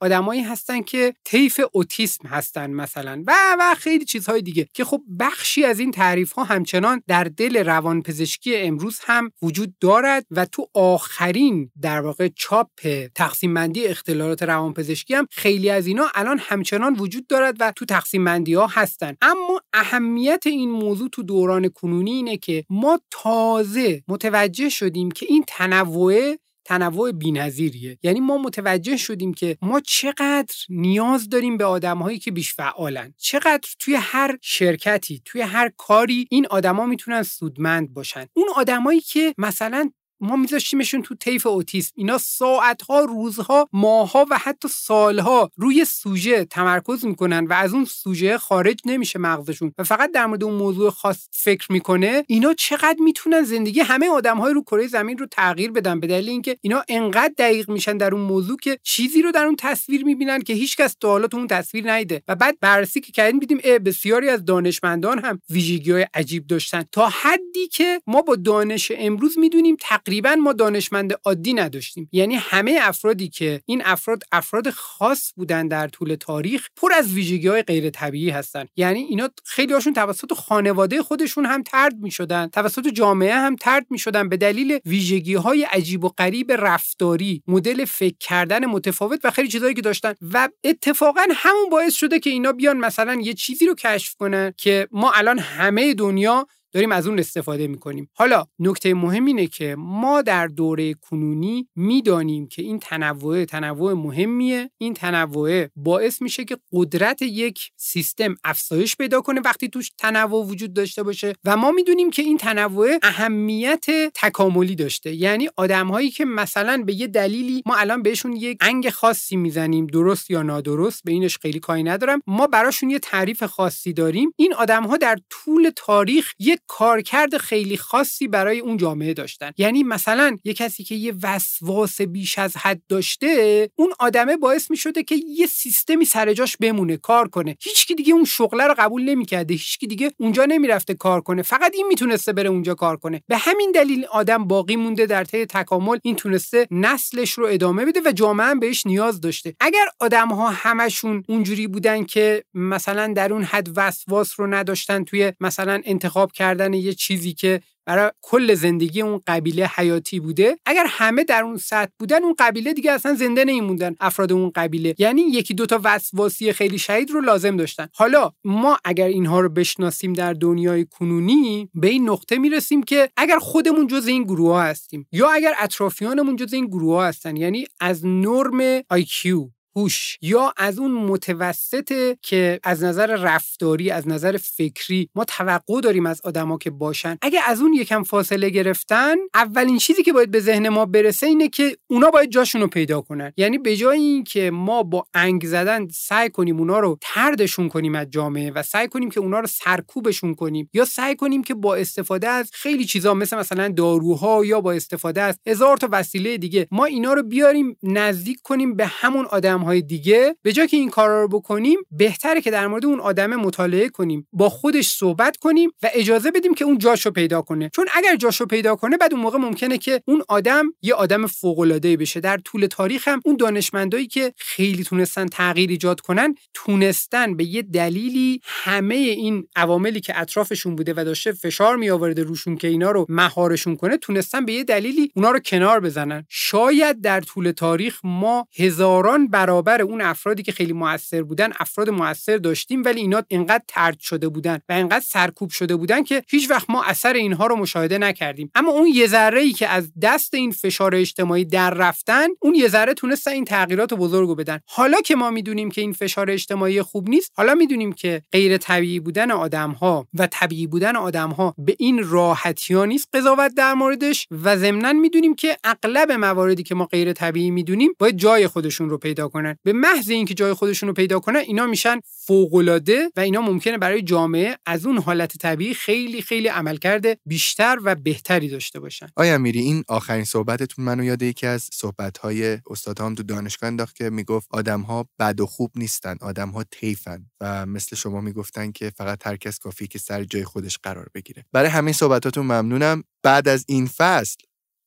[0.00, 5.64] آدمایی هستن که طیف اوتیسم هستن مثلا و و خیلی چیزهای دیگه که خب بخشی
[5.64, 11.70] از این تعریف ها همچنان در دل روانپزشکی امروز هم وجود دارد و تو آخرین
[11.82, 12.70] در واقع چاپ
[13.14, 18.24] تقسیم بندی اختلالات روانپزشکی هم خیلی از اینا الان همچنان وجود دارد و تو تقسیم
[18.24, 19.16] بندی ها هستن.
[19.22, 25.44] اما اهمیت این موضوع تو دوران کنونی اینه که ما تازه متوجه شدیم که این
[25.46, 26.36] تنوع
[26.68, 27.98] تنوع بینظیریه.
[28.02, 33.14] یعنی ما متوجه شدیم که ما چقدر نیاز داریم به آدمهایی که بیش فعالن.
[33.18, 38.26] چقدر توی هر شرکتی توی هر کاری این آدما می‌تونن سودمند باشن.
[38.34, 39.90] اون آدمایی که مثلا
[40.20, 41.92] ما میذاشتیمشون تو طیف اوتیسم.
[41.96, 48.38] اینا ساعتها روزها ماهها و حتی سالها روی سوژه تمرکز می‌کنن و از اون سوژه
[48.38, 49.72] خارج نمیشه مغزشون.
[49.78, 54.54] و فقط در مورد اون موضوع خاص فکر می‌کنه اینا چقدر می‌تونن زندگی همه آدمهای
[54.54, 58.22] رو کره زمین رو تغییر بدن؟ به دلیل اینکه اینا انقدر دقیق میشن در اون
[58.22, 61.96] موضوع که چیزی رو در اون تصویر می‌بینن که هیچکس تا حالا تو اون تصویر
[61.96, 62.22] نیده.
[62.28, 66.84] و بعد بررسی که کردیم دیدیم بسیاری از دانشمندان هم ویژگی های عجیب داشتن.
[66.92, 69.76] تا حدی که ما با دانش امروز می‌دونیم
[70.08, 72.08] تقریبا ما دانشمند عادی نداشتیم.
[72.12, 77.48] یعنی همه افرادی که این افراد افراد خاص بودن در طول تاریخ پر از ویژگی
[77.48, 78.66] های غیر طبیعی هستن.
[78.76, 83.86] یعنی اینا خیلی هاشون توسط خانواده خودشون هم ترد می شدن توسط جامعه هم ترد
[83.90, 89.30] می شدن به دلیل ویژگی های عجیب و غریب رفتاری مدل فکر کردن متفاوت و
[89.30, 90.14] خیلی چیزهایی که داشتن.
[90.32, 94.88] و اتفاقا همون باعث شده که اینا بیان مثلا یه چیزی رو کشف کنن که
[94.92, 96.46] ما الان همه دنیا
[96.78, 98.10] داریم از اون استفاده می‌کنیم.
[98.14, 104.70] حالا نکته مهم اینه که ما در دوره کنونی می‌دانیم که این تنوع تنوع مهمیه.
[104.78, 110.72] این تنوع باعث میشه که قدرت یک سیستم افزایش پیدا کنه وقتی توش تنوع وجود
[110.72, 115.14] داشته باشه و ما می‌دونیم که این تنوع اهمیت تکاملی داشته.
[115.14, 120.30] یعنی آدمهایی که مثلا به یه دلیلی ما الان بهشون یک انگ خاصی می‌زنیم درست
[120.30, 124.32] یا نادرست به اینش خیلی کاری ندارم ما براشون یه تعریف خاصی داریم.
[124.36, 129.50] این آدمها در طول تاریخ یک کارکرد خیلی خاصی برای اون جامعه داشتن.
[129.56, 134.76] یعنی مثلا یه کسی که یه وسواس بیش از حد داشته اون آدمه باعث می
[134.76, 137.56] شده که یه سیستمی سر جاش بمونه کار کنه.
[137.60, 141.42] هیچکی دیگه اون شغله رو قبول نمی‌کرده هیچکی دیگه اونجا نمی‌رفته کار کنه.
[141.42, 143.22] فقط این می‌تونسته بره اونجا کار کنه.
[143.26, 148.00] به همین دلیل آدم باقی مونده در طی تکامل این تونسته نسلش رو ادامه بده
[148.04, 149.54] و جامعه هم بهش نیاز داشته.
[149.60, 155.32] اگر آدم ها همشون اونجوری بودن که مثلا در اون حد وسواس رو نداشتن توی
[155.40, 161.24] مثلا انتخاب کردن یه چیزی که برای کل زندگی اون قبیله حیاتی بوده اگر همه
[161.24, 164.94] در اون سطح بودن اون قبیله دیگه اصلا زنده نمیموندن افراد اون قبیله.
[164.98, 167.88] یعنی یکی دوتا وسواسی خیلی شهید رو لازم داشتن.
[167.94, 173.38] حالا ما اگر اینها رو بشناسیم در دنیای کنونی به این نقطه می‌رسیم که اگر
[173.38, 177.66] خودمون جز این گروه ها هستیم یا اگر اطرافیانمون جز این گروه ها هستن یعنی
[177.80, 179.48] از نرم IQ
[179.78, 186.06] هوش یا از اون متوسطه که از نظر رفتاری از نظر فکری ما توقع داریم
[186.06, 187.18] از آدما که باشن.
[187.22, 191.48] اگه از اون یکم فاصله گرفتن اولین چیزی که باید به ذهن ما برسه اینه
[191.48, 193.32] که اونا باید جاشون رو پیدا کنن.
[193.36, 198.06] یعنی به جای اینکه ما با انگ زدن سعی کنیم اونا رو تردشون کنیم از
[198.10, 202.28] جامعه و سعی کنیم که اونا رو سرکوبشون کنیم یا سعی کنیم که با استفاده
[202.28, 206.84] از خیلی چیزا مثل مثلا داروها یا با استفاده از هزار تا وسیله دیگه ما
[206.84, 211.22] اینا رو بیاریم نزدیک کنیم به همون آدم های دیگه به جای که این کارا
[211.22, 215.90] رو بکنیم بهتره که در مورد اون آدم مطالعه کنیم با خودش صحبت کنیم و
[215.94, 217.70] اجازه بدیم که اون جاشو پیدا کنه.
[217.74, 221.58] چون اگر جاشو پیدا کنه بعد اون موقع ممکنه که اون آدم یه آدم فوق
[221.58, 222.20] العاده بشه.
[222.20, 227.62] در طول تاریخ هم اون دانشمندایی که خیلی تونستن تغییر ایجاد کنن تونستن به یه
[227.62, 232.90] دلیلی همه این عواملی که اطرافشون بوده و داشته فشار می آورده روشون که اینا
[232.90, 236.26] رو مهارشون کنه تونستن به یه دلیلی اونا رو کنار بزنن.
[236.28, 241.90] شاید در طول تاریخ ما هزاران برابر برابر اون افرادی که خیلی موثر بودن افراد
[241.90, 246.50] موثر داشتیم ولی اینا اینقدر ترد شده بودن و اینقدر سرکوب شده بودن که هیچ
[246.50, 248.50] وقت ما اثر اینها رو مشاهده نکردیم.
[248.54, 252.68] اما اون یه ذره ای که از دست این فشار اجتماعی در رفتن اون یه
[252.68, 254.60] ذره تونستن این تغییرات بزرگو بدن.
[254.66, 259.00] حالا که ما می‌دونیم که این فشار اجتماعی خوب نیست حالا می‌دونیم که غیر طبیعی
[259.00, 263.74] بودن آدم ها و طبیعی بودن آدم ها به این راحتی ها نیست قضاوت در
[263.74, 268.90] موردش و ضمنا می‌دونیم که اغلب مواردی که ما غیر طبیعی می‌دونیم باید جای خودشون
[268.90, 269.28] رو پیدا
[269.62, 274.02] به محض اینکه جای خودشون رو پیدا کنن اینا میشن فوقالعاده و اینا ممکنه برای
[274.02, 279.06] جامعه از اون حالت طبیعی خیلی خیلی عملکرد بیشتر و بهتری داشته باشن.
[279.16, 284.10] آیا میری این آخرین صحبتتون منو یاد یکی از صحبت‌های استادام تو دانشگاه انداخت که
[284.10, 289.36] می‌گفت آدم‌ها بد و خوب نیستن آدم‌ها طیفن و مثل شما می‌گفتن که فقط هر
[289.36, 291.44] کس کافی که سر جای خودش قرار بگیره.
[291.52, 293.04] برای همه صحبتاتون ممنونم.
[293.22, 294.36] بعد از این فصل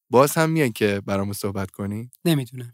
[0.09, 2.73] باز هم میان که برامون صحبت کنی؟ نمی‌دونم.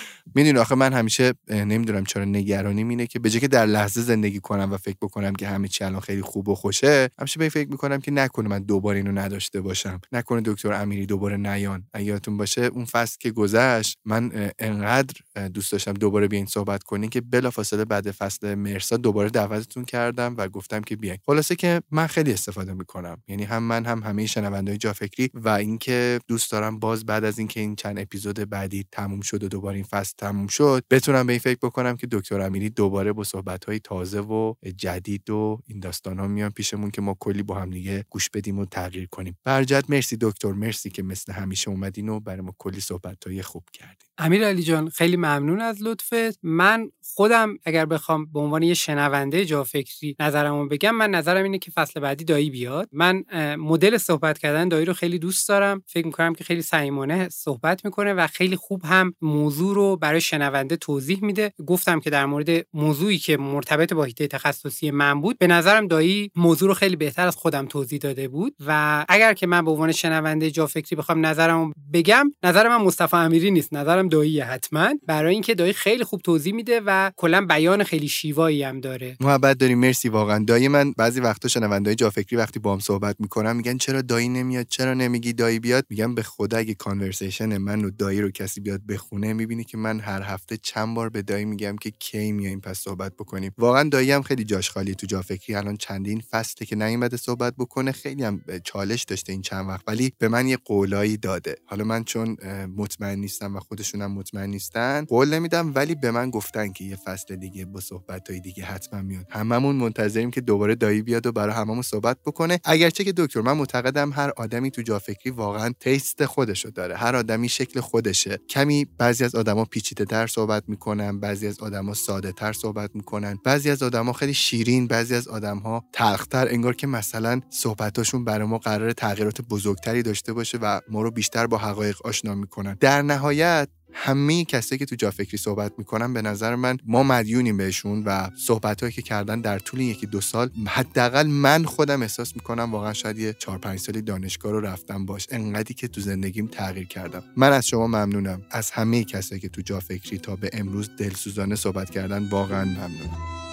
[0.35, 4.71] می‌دونی آخه من همیشه نمی‌دونم چرا نگرانیم اینه که به که در لحظه زندگی کنم
[4.71, 7.99] و فکر بکنم که همه چی الان خیلی خوب و خوشه همیشه به فکر می‌کنم
[7.99, 10.01] که نکنه من دوباره اینو نداشته باشم.
[10.11, 11.83] نکنه دکتر امیری دوباره نیان.
[11.99, 15.13] یادتون باشه اون فصل که گذشت من انقدر
[15.53, 20.47] دوست داشتم دوباره بیاین صحبت کنین که بلافاصله بعد فصل مرسا دوباره دعوتتون کردم و
[20.47, 21.17] گفتم که بیاین.
[21.25, 23.17] خلاصه که من خیلی استفاده می‌کنم.
[23.27, 27.39] یعنی هم من هم همه شنوندهای جا فکری و اینکه دوست دارم باز بعد از
[27.39, 30.83] اینکه این چند اپیزود بعدی تموم شد و دوباره این فصل تموم شد.
[30.89, 35.29] بتونم به این فکر بکنم که دکتر امیری دوباره با صحبت های تازه و جدید
[35.29, 38.65] و این داستان ها میان پیشمون که ما کلی با هم دیگه گوش بدیم و
[38.65, 39.37] تغییر کنیم.
[39.43, 43.63] برجت مرسی دکتر مرسی که مثل همیشه اومدین و برای ما کلی صحبت های خوب
[43.73, 44.07] کردین.
[44.17, 46.39] امیر علی جان خیلی ممنون از لطفت.
[46.43, 51.57] من خودم اگر بخوام به عنوان یه شنونده جا فکری نظرمو بگم من نظرم اینه
[51.57, 52.89] که فصل بعدی دایی بیاد.
[52.91, 53.23] من
[53.59, 55.83] مدل صحبت کردن دایی رو خیلی دوست دارم.
[55.87, 60.75] فکر می‌کنم که خیلی صمیمانه صحبت می‌کنه و خیلی خوب هم موضوع رو برای شنونده
[60.75, 61.53] توضیح میده.
[61.67, 66.31] گفتم که در مورد موضوعی که مرتبط با حیطه تخصصی من بود به نظرم دایی
[66.35, 69.91] موضوع رو خیلی بهتر از خودم توضیح داده بود و اگر که من به عنوان
[69.91, 74.89] شنونده جا فکری بخوام نظرم بگم نظر من مصطفی امیری نیست نظرم دایی حتما.
[75.07, 79.17] برای اینکه دایی خیلی خوب توضیح میده و کلا بیان خیلی شیوایی هم داره.
[79.19, 80.43] محبت داریم مرسی واقعا.
[80.47, 84.29] دایی من بعضی وقتا شنوندای جا فکری وقتی با هم صحبت می‌کنم میگن چرا دایی
[84.29, 88.61] نمیاد چرا نمیگی دایی بیاد؟ میگم به خدا اگه کانورسیشن من و دایی رو کسی
[88.61, 92.61] بیاد بخونه می‌بینی که من هر هفته چند بار به دایی میگم که کی میایم
[92.61, 93.51] پس صحبت بکنیم.
[93.57, 97.53] واقعا دایی هم خیلی جاش خالی تو جا فکری الان چندین فصله که نیومده صحبت
[97.59, 99.83] بکنه خیلی هم چالش داشته این چند وقت.
[99.87, 101.55] ولی به من یه قولایی داده.
[101.65, 102.37] حالا من چون
[102.77, 106.95] مطمئن نیستم و خودشون خودشون مطمئن نیستن قول نمیدم ولی به من گفتن که یه
[106.95, 109.25] فصل دیگه با صحبت های دیگه حتما میاد.
[109.29, 112.59] هممون منتظریم که دوباره دایی بیاد و برای هممون صحبت بکنه.
[112.63, 116.95] اگرچه که دکتر من معتقدم هر آدمی تو جافکری واقعا تیست خودشو داره.
[116.95, 118.39] هر آدمی شکل خودشه.
[118.49, 123.37] کمی بعضی از آدما پیچیده تر صحبت می‌کنن بعضی از آدما ساده تر صحبت می‌کنن.
[123.45, 128.57] بعضی از آدما خیلی شیرین بعضی از آدمها تلختر انگار که مثلا صحبتاشون برای ما
[128.57, 132.77] قرار تغییرات بزرگتری داشته باشه و ما رو بیشتر با حقایق آشنا می‌کنن.
[132.79, 137.57] در نهایت همه کسایی که تو جا فکری صحبت می‌کنن به نظر من ما مدیونیم
[137.57, 142.35] بهشون و صحبت هایی که کردن در طول یکی دو سال حداقل من خودم احساس
[142.35, 145.27] می‌کنم واقعا شاید یه چهار پنج سالی دانشگاه رو رفتم باش.
[145.31, 147.23] انقدری که تو زندگیم تغییر کردم.
[147.37, 148.41] من از شما ممنونم.
[148.51, 153.50] از همه کسایی که تو جا فکری تا به امروز دلسوزانه صحبت کردن واقعا ممنونم.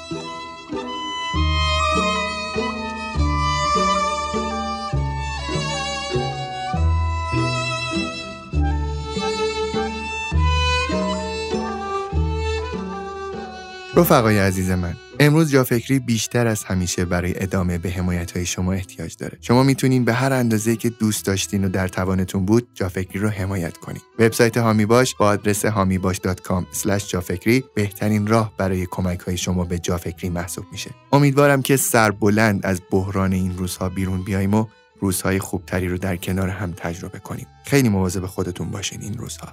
[13.99, 19.17] رفقای عزیز من امروز جافکری بیشتر از همیشه برای ادامه به حمایت های شما احتیاج
[19.17, 19.39] داره.
[19.41, 23.77] شما می‌تونین به هر اندازه که دوست داشتین و در توانتون بود جافکری رو حمایت
[23.77, 26.65] کنید وبسایت هامی باش با آدرس hamibash.com
[27.09, 30.91] جافکری بهترین راه برای کمک های شما به جافکری محسوب میشه.
[31.13, 34.67] امیدوارم که سر بلند از بحران این روزها بیرون بیایم و
[35.01, 37.47] روزهای خوبتری رو در کنار هم تجربه کنیم.
[37.65, 39.49] خیلی مواظب خودتون باشین این روزها.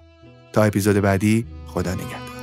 [0.53, 2.34] تا اپیزود بعدی خدا نگهدار.